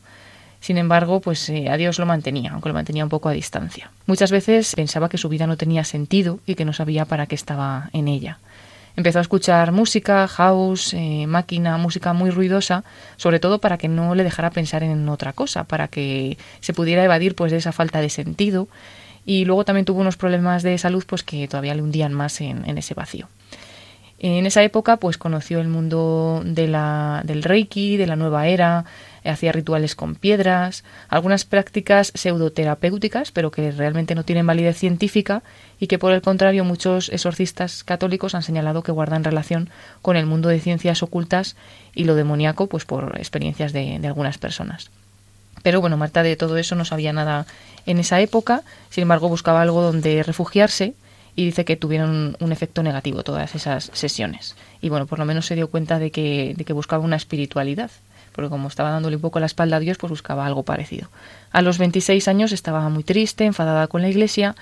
[0.62, 3.92] Sin embargo, pues eh, a Dios lo mantenía, aunque lo mantenía un poco a distancia.
[4.06, 7.36] Muchas veces pensaba que su vida no tenía sentido y que no sabía para qué
[7.36, 8.40] estaba en ella.
[8.96, 12.84] Empezó a escuchar música, house, eh, máquina, música muy ruidosa,
[13.18, 17.04] sobre todo para que no le dejara pensar en otra cosa, para que se pudiera
[17.04, 18.68] evadir pues de esa falta de sentido
[19.26, 22.68] y luego también tuvo unos problemas de salud pues que todavía le hundían más en,
[22.68, 23.28] en ese vacío.
[24.20, 28.86] En esa época pues conoció el mundo de la, del Reiki, de la nueva era,
[29.30, 35.44] hacía rituales con piedras, algunas prácticas pseudoterapéuticas, pero que realmente no tienen validez científica
[35.80, 39.70] y que por el contrario muchos exorcistas católicos han señalado que guardan relación
[40.02, 41.56] con el mundo de ciencias ocultas
[41.94, 44.90] y lo demoníaco, pues por experiencias de, de algunas personas.
[45.64, 47.46] Pero bueno, Marta de todo eso no sabía nada
[47.86, 50.96] en esa época, sin embargo buscaba algo donde refugiarse
[51.36, 54.56] y dice que tuvieron un efecto negativo todas esas sesiones.
[54.82, 57.92] Y bueno, por lo menos se dio cuenta de que, de que buscaba una espiritualidad
[58.32, 61.10] porque como estaba dándole un poco la espalda a Dios, pues buscaba algo parecido.
[61.52, 64.56] A los 26 años estaba muy triste, enfadada con la iglesia,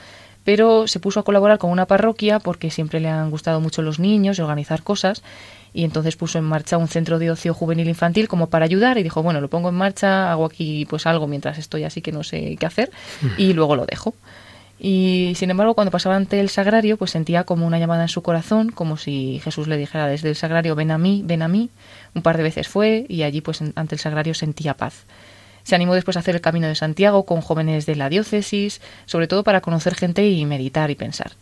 [0.43, 3.99] pero se puso a colaborar con una parroquia porque siempre le han gustado mucho los
[3.99, 5.21] niños y organizar cosas
[5.73, 9.03] y entonces puso en marcha un centro de ocio juvenil infantil como para ayudar y
[9.03, 12.23] dijo, bueno, lo pongo en marcha, hago aquí pues algo mientras estoy así que no
[12.23, 12.91] sé qué hacer
[13.37, 14.13] y luego lo dejo.
[14.81, 18.21] Y sin embargo, cuando pasaba ante el sagrario, pues sentía como una llamada en su
[18.21, 21.69] corazón, como si Jesús le dijera desde el sagrario, ven a mí, ven a mí.
[22.15, 25.05] Un par de veces fue y allí, pues ante el sagrario sentía paz.
[25.63, 29.27] Se animó después a hacer el camino de Santiago con jóvenes de la diócesis, sobre
[29.27, 31.33] todo para conocer gente y meditar y pensar.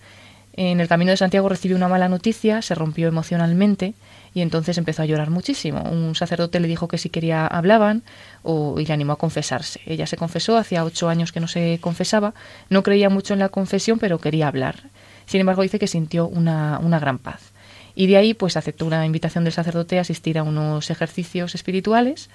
[0.53, 3.93] En el camino de Santiago recibió una mala noticia, se rompió emocionalmente
[4.33, 5.83] y entonces empezó a llorar muchísimo.
[5.83, 8.01] Un sacerdote le dijo que si quería hablaban
[8.41, 9.81] o, y le animó a confesarse.
[9.85, 12.33] Ella se confesó, hacía ocho años que no se confesaba,
[12.69, 14.89] no creía mucho en la confesión, pero quería hablar.
[15.27, 17.51] Sin embargo, dice que sintió una, una gran paz.
[17.99, 22.29] Y de ahí, pues aceptó una invitación del sacerdote a asistir a unos ejercicios espirituales,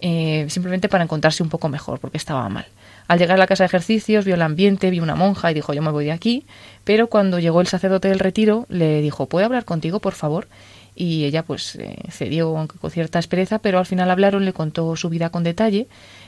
[0.00, 2.66] eh, simplemente para encontrarse un poco mejor, porque estaba mal.
[3.08, 5.72] Al llegar a la casa de ejercicios, vio el ambiente, vio una monja y dijo,
[5.72, 6.44] yo me voy de aquí.
[6.84, 10.46] Pero cuando llegó el sacerdote del retiro, le dijo, ¿puedo hablar contigo, por favor?
[10.94, 14.94] Y ella pues eh, cedió, aunque con cierta aspereza, pero al final hablaron, le contó
[14.96, 15.86] su vida con detalle,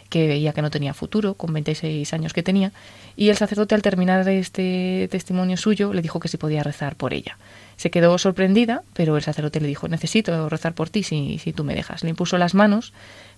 [0.09, 2.73] que veía que no tenía futuro, con 26 años que tenía,
[3.15, 7.13] y el sacerdote al terminar este testimonio suyo le dijo que si podía rezar por
[7.13, 7.37] ella.
[7.77, 11.65] Se quedó sorprendida, pero el sacerdote le dijo, necesito rezar por ti si, si tú
[11.65, 12.03] me dejas.
[12.03, 12.93] Le impuso las manos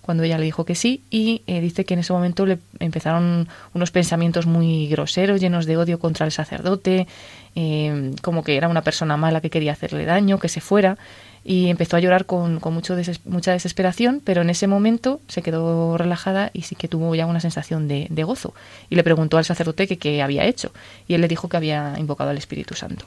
[0.07, 3.49] cuando ella le dijo que sí y eh, dice que en ese momento le empezaron
[3.75, 7.09] unos pensamientos muy groseros, llenos de odio contra el sacerdote,
[7.57, 10.97] eh, como que era una persona mala que quería hacerle daño, que se fuera
[11.43, 15.99] y empezó a llorar con, con mucho mucha desesperación, pero en ese momento se quedó
[15.99, 18.55] relajada y sí que tuvo ya una sensación de, de gozo.
[18.91, 20.73] Y le preguntó al sacerdote qué había hecho
[21.09, 23.07] y él le dijo que había invocado al Espíritu Santo.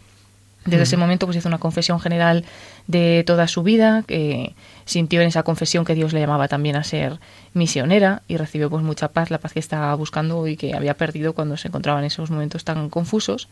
[0.65, 2.45] Desde ese momento pues hizo una confesión general
[2.87, 4.53] de toda su vida, que
[4.85, 7.19] sintió en esa confesión que Dios le llamaba también a ser
[7.53, 11.33] misionera y recibió pues mucha paz, la paz que estaba buscando y que había perdido
[11.33, 13.47] cuando se encontraba en esos momentos tan confusos.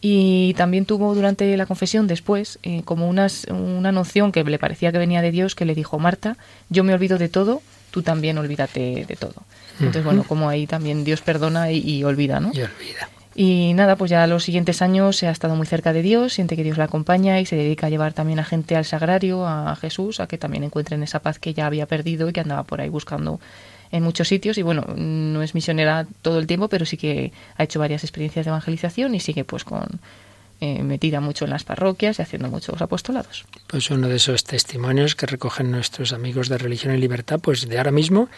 [0.00, 4.92] Y también tuvo durante la confesión después eh, como unas, una noción que le parecía
[4.92, 6.36] que venía de Dios que le dijo, Marta,
[6.68, 9.44] yo me olvido de todo, tú también olvídate de todo.
[9.78, 12.50] Entonces, bueno, como ahí también Dios perdona y, y olvida, ¿no?
[12.52, 13.08] Y olvida.
[13.34, 16.54] Y nada, pues ya los siguientes años se ha estado muy cerca de Dios, siente
[16.54, 19.74] que Dios la acompaña y se dedica a llevar también a gente al sagrario, a
[19.74, 22.80] Jesús, a que también encuentren esa paz que ya había perdido y que andaba por
[22.80, 23.40] ahí buscando
[23.90, 24.56] en muchos sitios.
[24.58, 28.44] Y bueno, no es misionera todo el tiempo, pero sí que ha hecho varias experiencias
[28.44, 30.00] de evangelización y sigue pues con
[30.60, 33.44] eh, metida mucho en las parroquias y haciendo muchos apostolados.
[33.66, 37.78] Pues uno de esos testimonios que recogen nuestros amigos de Religión y Libertad, pues de
[37.78, 38.28] ahora mismo.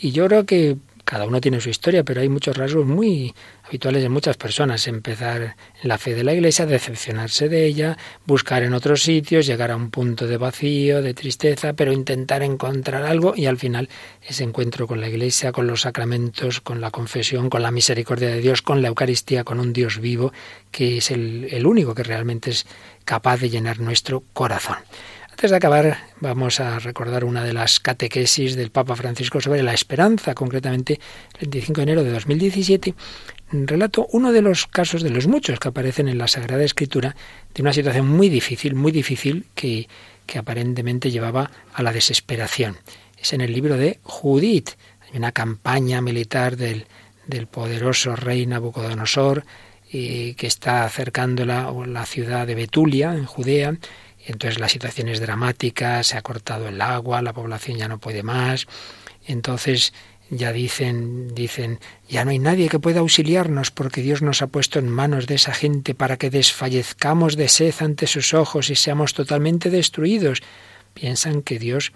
[0.00, 4.04] Y yo creo que cada uno tiene su historia, pero hay muchos rasgos muy habituales
[4.04, 4.86] en muchas personas.
[4.88, 7.96] Empezar en la fe de la Iglesia, decepcionarse de ella,
[8.26, 13.04] buscar en otros sitios, llegar a un punto de vacío, de tristeza, pero intentar encontrar
[13.04, 13.88] algo y al final
[14.22, 18.40] ese encuentro con la Iglesia, con los sacramentos, con la confesión, con la misericordia de
[18.40, 20.32] Dios, con la Eucaristía, con un Dios vivo,
[20.70, 22.66] que es el, el único que realmente es
[23.04, 24.78] capaz de llenar nuestro corazón.
[25.34, 29.74] Antes de acabar, vamos a recordar una de las catequesis del Papa Francisco sobre la
[29.74, 31.00] esperanza, concretamente
[31.40, 32.94] el 25 de enero de 2017.
[33.50, 37.16] Relato uno de los casos de los muchos que aparecen en la Sagrada Escritura
[37.52, 39.88] de una situación muy difícil, muy difícil, que,
[40.24, 42.76] que aparentemente llevaba a la desesperación.
[43.20, 44.70] Es en el libro de Judith.
[45.00, 46.86] Hay una campaña militar del,
[47.26, 49.44] del poderoso rey Nabucodonosor
[49.92, 53.76] eh, que está acercando la, la ciudad de Betulia, en Judea,
[54.26, 58.22] entonces la situación es dramática, se ha cortado el agua, la población ya no puede
[58.22, 58.66] más.
[59.26, 59.92] Entonces
[60.30, 64.78] ya dicen, dicen, ya no hay nadie que pueda auxiliarnos porque Dios nos ha puesto
[64.78, 69.12] en manos de esa gente para que desfallezcamos de sed ante sus ojos y seamos
[69.12, 70.42] totalmente destruidos.
[70.94, 71.92] Piensan que Dios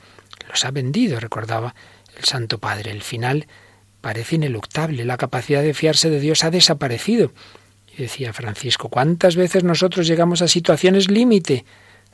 [0.49, 1.75] los ha vendido, recordaba
[2.17, 2.91] el Santo Padre.
[2.91, 3.47] El final
[4.03, 7.33] parece ineluctable, la capacidad de fiarse de Dios ha desaparecido.
[7.97, 11.65] Y decía Francisco, ¿cuántas veces nosotros llegamos a situaciones límite?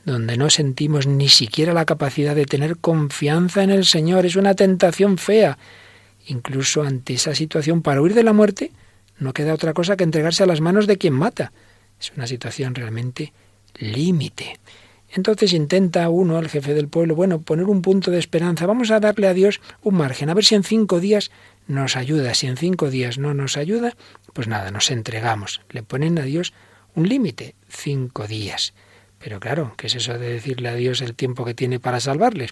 [0.05, 4.26] Donde no sentimos ni siquiera la capacidad de tener confianza en el Señor.
[4.26, 5.59] Es una tentación fea.
[6.26, 8.72] Incluso ante esa situación, para huir de la muerte,
[9.18, 11.52] no queda otra cosa que entregarse a las manos de quien mata.
[12.00, 13.32] Es una situación realmente
[13.76, 14.59] límite.
[15.14, 18.66] Entonces intenta uno, el jefe del pueblo, bueno, poner un punto de esperanza.
[18.66, 21.30] Vamos a darle a Dios un margen, a ver si en cinco días
[21.68, 22.34] nos ayuda.
[22.34, 23.96] Si en cinco días no nos ayuda,
[24.32, 25.61] pues nada, nos entregamos.
[25.70, 26.52] Le ponen a Dios
[26.96, 28.74] un límite, cinco días.
[29.24, 32.50] Pero claro, ¿qué es eso de decirle a Dios el tiempo que tiene para salvarles?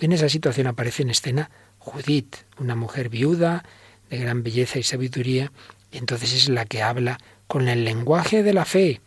[0.00, 3.62] En esa situación aparece en escena Judith, una mujer viuda,
[4.08, 5.52] de gran belleza y sabiduría,
[5.92, 9.02] y entonces es la que habla con el lenguaje de la fe.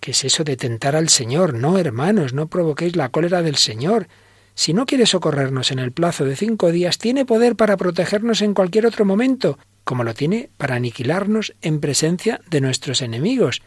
[0.00, 1.52] ¿Qué es eso de tentar al Señor?
[1.52, 4.08] No, hermanos, no provoquéis la cólera del Señor.
[4.54, 8.54] Si no quiere socorrernos en el plazo de cinco días, tiene poder para protegernos en
[8.54, 13.60] cualquier otro momento, como lo tiene para aniquilarnos en presencia de nuestros enemigos.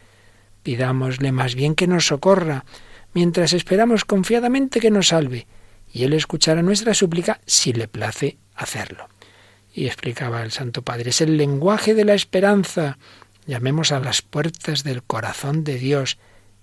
[0.62, 2.64] Pidámosle más bien que nos socorra,
[3.14, 5.46] mientras esperamos confiadamente que nos salve,
[5.92, 9.08] y Él escuchará nuestra súplica si le place hacerlo.
[9.74, 12.98] Y explicaba el Santo Padre, es el lenguaje de la esperanza,
[13.46, 16.18] Llamemos a las puertas del corazón de Dios.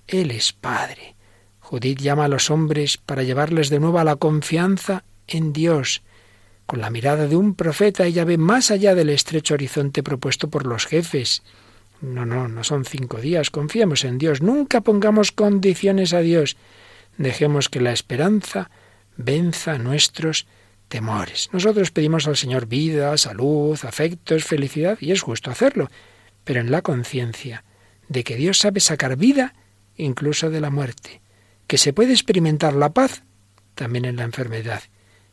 [0.08, 1.16] Él es Padre.
[1.60, 6.02] Judith llama a los hombres para llevarles de nuevo a la confianza en Dios.
[6.66, 10.66] Con la mirada de un profeta ella ve más allá del estrecho horizonte propuesto por
[10.66, 11.44] los jefes.
[12.02, 13.50] No, no, no son cinco días.
[13.50, 14.42] Confiemos en Dios.
[14.42, 16.58] Nunca pongamos condiciones a Dios.
[17.18, 18.70] Dejemos que la esperanza
[19.18, 20.48] venza nuestros
[20.88, 21.50] temores.
[21.52, 25.90] Nosotros pedimos al Señor vida, salud, afectos, felicidad, y es justo hacerlo
[26.50, 27.64] pero en la conciencia
[28.08, 29.54] de que Dios sabe sacar vida
[29.96, 31.22] incluso de la muerte,
[31.68, 33.22] que se puede experimentar la paz
[33.76, 34.82] también en la enfermedad,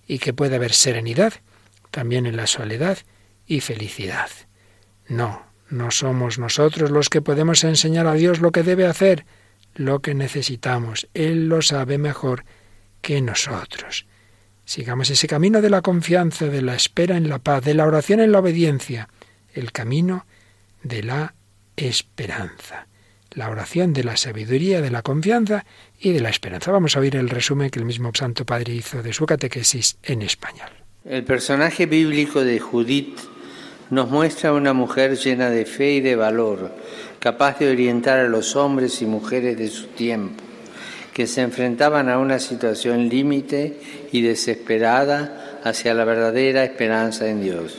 [0.06, 1.32] y que puede haber serenidad
[1.90, 2.98] también en la soledad
[3.46, 4.28] y felicidad.
[5.08, 9.24] No, no somos nosotros los que podemos enseñar a Dios lo que debe hacer,
[9.74, 11.08] lo que necesitamos.
[11.14, 12.44] Él lo sabe mejor
[13.00, 14.06] que nosotros.
[14.64, 18.20] Sigamos ese camino de la confianza, de la espera en la paz, de la oración
[18.20, 19.08] en la obediencia,
[19.54, 20.26] el camino
[20.82, 21.34] de la
[21.76, 22.88] esperanza.
[23.32, 25.66] La oración de la sabiduría, de la confianza
[26.00, 26.72] y de la esperanza.
[26.72, 30.22] Vamos a oír el resumen que el mismo Santo Padre hizo de su catequesis en
[30.22, 30.70] español.
[31.04, 33.18] El personaje bíblico de Judith
[33.90, 36.72] nos muestra una mujer llena de fe y de valor,
[37.18, 40.42] capaz de orientar a los hombres y mujeres de su tiempo,
[41.12, 43.78] que se enfrentaban a una situación límite
[44.12, 47.76] y desesperada hacia la verdadera esperanza en Dios.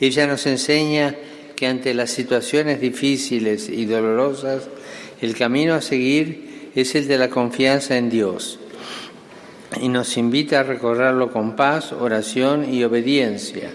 [0.00, 1.14] Ella nos enseña
[1.56, 4.68] que ante las situaciones difíciles y dolorosas,
[5.20, 8.58] el camino a seguir es el de la confianza en Dios
[9.80, 13.70] y nos invita a recorrerlo con paz, oración y obediencia,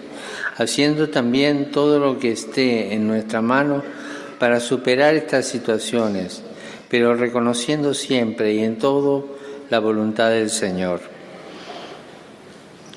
[0.60, 3.82] haciendo también todo lo que esté en nuestra mano
[4.38, 6.43] para superar estas situaciones,
[6.89, 9.38] pero reconociendo siempre y en todo
[9.70, 10.99] la voluntad del Señor.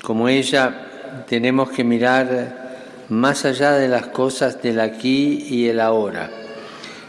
[0.01, 6.29] Como ella, tenemos que mirar más allá de las cosas del aquí y el ahora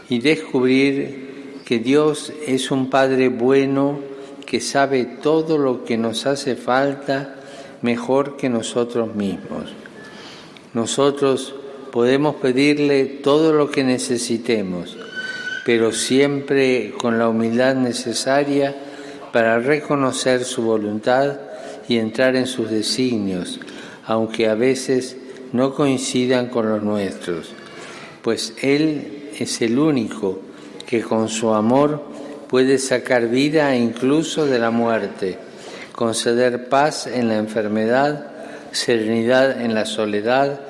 [0.07, 3.99] y descubrir que Dios es un Padre bueno
[4.45, 7.35] que sabe todo lo que nos hace falta
[7.81, 9.84] mejor que nosotros mismos.
[10.75, 11.55] Nosotros
[11.93, 14.97] podemos pedirle todo lo que necesitemos,
[15.65, 18.75] pero siempre con la humildad necesaria
[19.31, 21.37] para reconocer su voluntad
[21.87, 23.57] y entrar en sus designios,
[24.05, 25.15] aunque a veces
[25.53, 27.53] no coincidan con los nuestros,
[28.21, 30.41] pues Él es el único
[30.85, 32.03] que con su amor
[32.49, 35.37] puede sacar vida incluso de la muerte,
[35.93, 38.34] conceder paz en la enfermedad,
[38.75, 40.61] serenidad en la soledad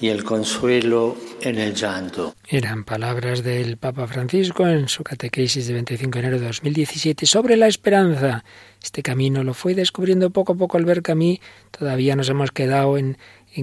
[0.00, 2.34] y el consuelo en el llanto.
[2.48, 7.56] Eran palabras del Papa Francisco en su catequesis de 25 de enero de 2017 sobre
[7.56, 8.44] la esperanza.
[8.82, 12.28] Este camino lo fue descubriendo poco a poco al ver que a mí todavía nos
[12.28, 13.16] hemos quedado en,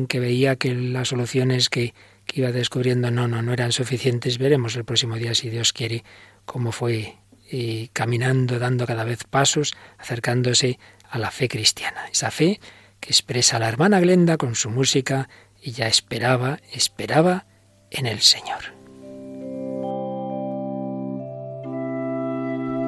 [0.08, 1.94] que veía que las soluciones que,
[2.34, 4.38] iba descubriendo no, no, no eran suficientes.
[4.38, 6.06] Veremos el próximo día, si Dios quiere,
[6.46, 7.18] cómo fue
[7.52, 12.06] eh, caminando, dando cada vez pasos, acercándose a la fe cristiana.
[12.10, 12.62] Esa fe
[13.02, 15.28] que expresa la hermana Glenda con su música
[15.62, 17.46] y ya esperaba, esperaba
[17.90, 18.64] en el Señor.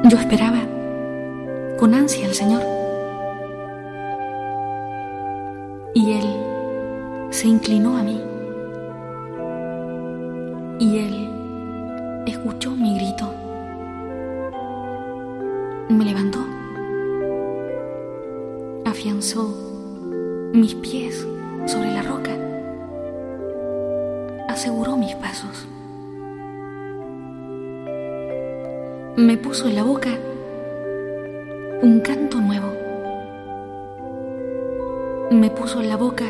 [0.10, 0.62] Yo esperaba
[1.78, 2.64] con ansia al Señor.
[5.96, 8.22] Y Él se inclinó a mí
[10.80, 13.34] y él escuchó mi grito.
[15.90, 16.40] Me levantó,
[18.86, 19.73] afianzó
[20.54, 21.28] mis pies
[21.66, 22.30] sobre la roca,
[24.48, 25.68] aseguró mis pasos,
[29.18, 30.12] me puso en la boca
[31.82, 32.72] un canto nuevo,
[35.32, 36.26] me puso en la boca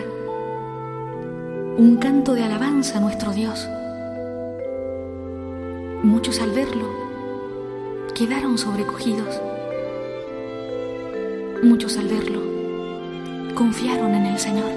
[1.77, 3.67] un canto de alabanza a nuestro Dios.
[6.01, 6.87] Muchos al verlo
[8.15, 9.41] quedaron sobrecogidos.
[11.61, 12.52] Muchos al verlo
[13.53, 14.71] confiaron en el Señor.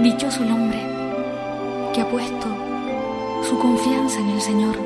[0.00, 0.78] Dichoso el hombre
[1.92, 2.46] que ha puesto
[3.42, 4.76] su confianza en el Señor.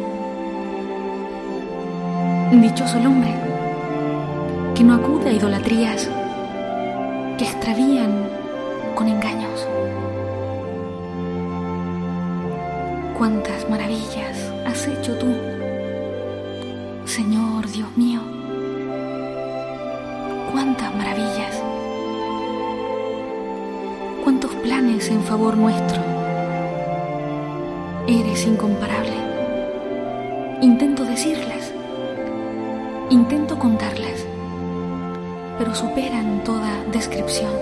[2.52, 3.34] Dichoso el hombre
[4.74, 6.08] que no acude a idolatrías
[7.36, 8.28] que extravían
[8.94, 9.68] con engaños.
[13.18, 15.34] Cuántas maravillas has hecho tú,
[17.04, 18.23] Señor Dios mío.
[20.96, 21.62] Maravillas.
[24.22, 26.00] Cuántos planes en favor nuestro.
[28.06, 29.16] Eres incomparable.
[30.60, 31.72] Intento decirles,
[33.10, 34.26] intento contarles
[35.58, 37.52] pero superan toda descripción.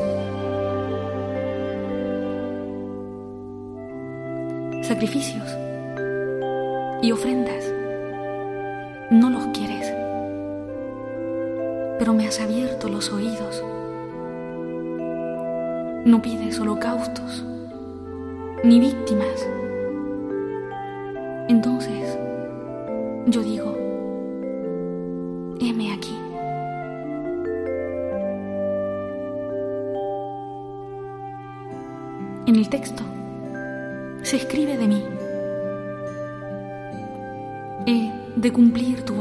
[4.83, 5.49] Sacrificios
[7.03, 7.72] y ofrendas,
[12.23, 13.65] me has abierto los oídos.
[16.05, 17.45] No pides holocaustos
[18.63, 19.45] ni víctimas.
[21.49, 22.17] Entonces,
[23.27, 23.77] yo digo,
[25.59, 26.17] heme aquí.
[32.47, 33.03] En el texto
[34.23, 35.05] se escribe de mí.
[37.87, 39.19] He de cumplir tu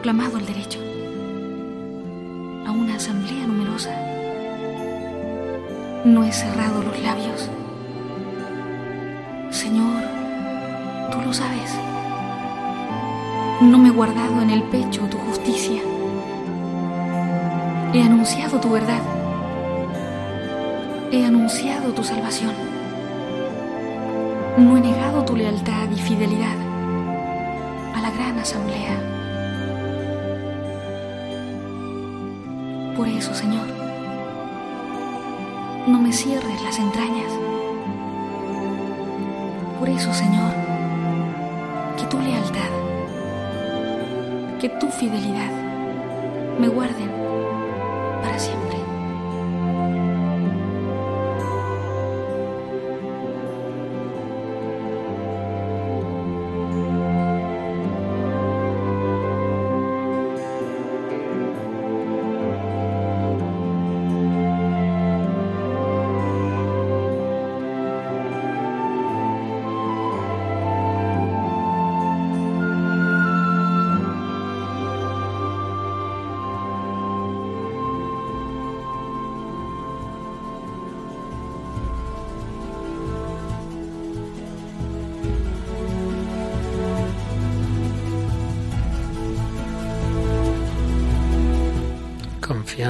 [0.00, 0.78] proclamado el derecho
[2.66, 3.90] a una asamblea numerosa.
[6.06, 7.50] No he cerrado los labios.
[9.50, 10.02] Señor,
[11.12, 11.74] tú lo sabes.
[13.60, 15.82] No me he guardado en el pecho tu justicia.
[17.92, 19.02] He anunciado tu verdad.
[21.12, 22.54] He anunciado tu salvación.
[24.56, 26.56] No he negado tu lealtad y fidelidad
[27.94, 29.19] a la gran asamblea.
[33.00, 33.66] Por eso, Señor,
[35.86, 37.32] no me cierres las entrañas.
[39.78, 40.52] Por eso, Señor,
[41.96, 42.68] que tu lealtad,
[44.60, 45.50] que tu fidelidad
[46.58, 47.09] me guarden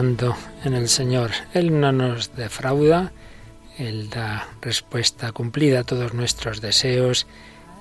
[0.01, 1.31] en el Señor.
[1.53, 3.13] Él no nos defrauda,
[3.77, 7.27] Él da respuesta cumplida a todos nuestros deseos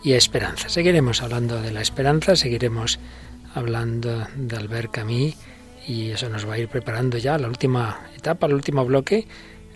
[0.03, 0.67] y esperanza.
[0.67, 2.99] Seguiremos hablando de la esperanza, seguiremos
[3.55, 5.35] hablando de Albert Camus
[5.87, 9.25] y eso nos va a ir preparando ya la última etapa, el último bloque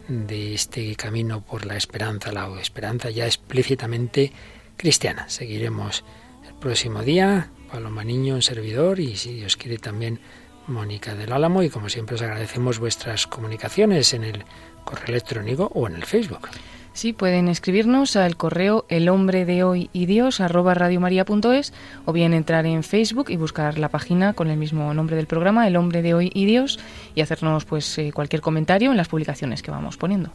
[0.10, 4.34] de este camino por la esperanza, la esperanza ya explícitamente
[4.76, 5.30] cristiana.
[5.30, 6.04] Seguiremos
[6.46, 10.20] el próximo día, Paloma Niño, un servidor, y si Dios quiere también
[10.68, 14.46] Mónica del Álamo y como siempre os agradecemos vuestras comunicaciones en el
[14.84, 16.50] correo electrónico o en el Facebook.
[16.94, 21.74] Sí, pueden escribirnos al correo el hombre de hoy y Dios arroba radiomaria.es
[22.06, 25.68] o bien entrar en Facebook y buscar la página con el mismo nombre del programa,
[25.68, 26.80] el hombre de hoy y Dios,
[27.16, 30.30] y hacernos pues eh, cualquier comentario en las publicaciones que vamos poniendo.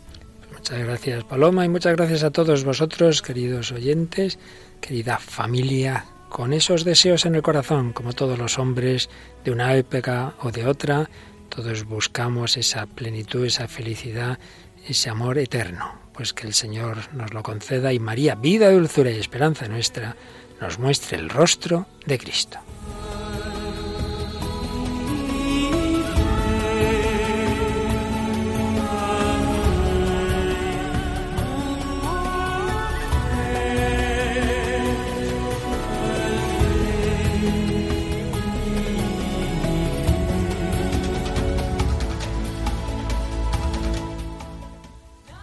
[0.53, 4.41] Muchas gracias Paloma y muchas gracias a todos vosotros, queridos oyentes,
[4.81, 9.09] querida familia con esos deseos en el corazón, como todos los hombres
[9.45, 11.09] de una época o de otra,
[11.49, 14.39] todos buscamos esa plenitud, esa felicidad,
[14.87, 15.95] ese amor eterno.
[16.13, 20.17] Pues que el Señor nos lo conceda y María, vida, dulzura y esperanza nuestra,
[20.61, 22.59] nos muestre el rostro de Cristo.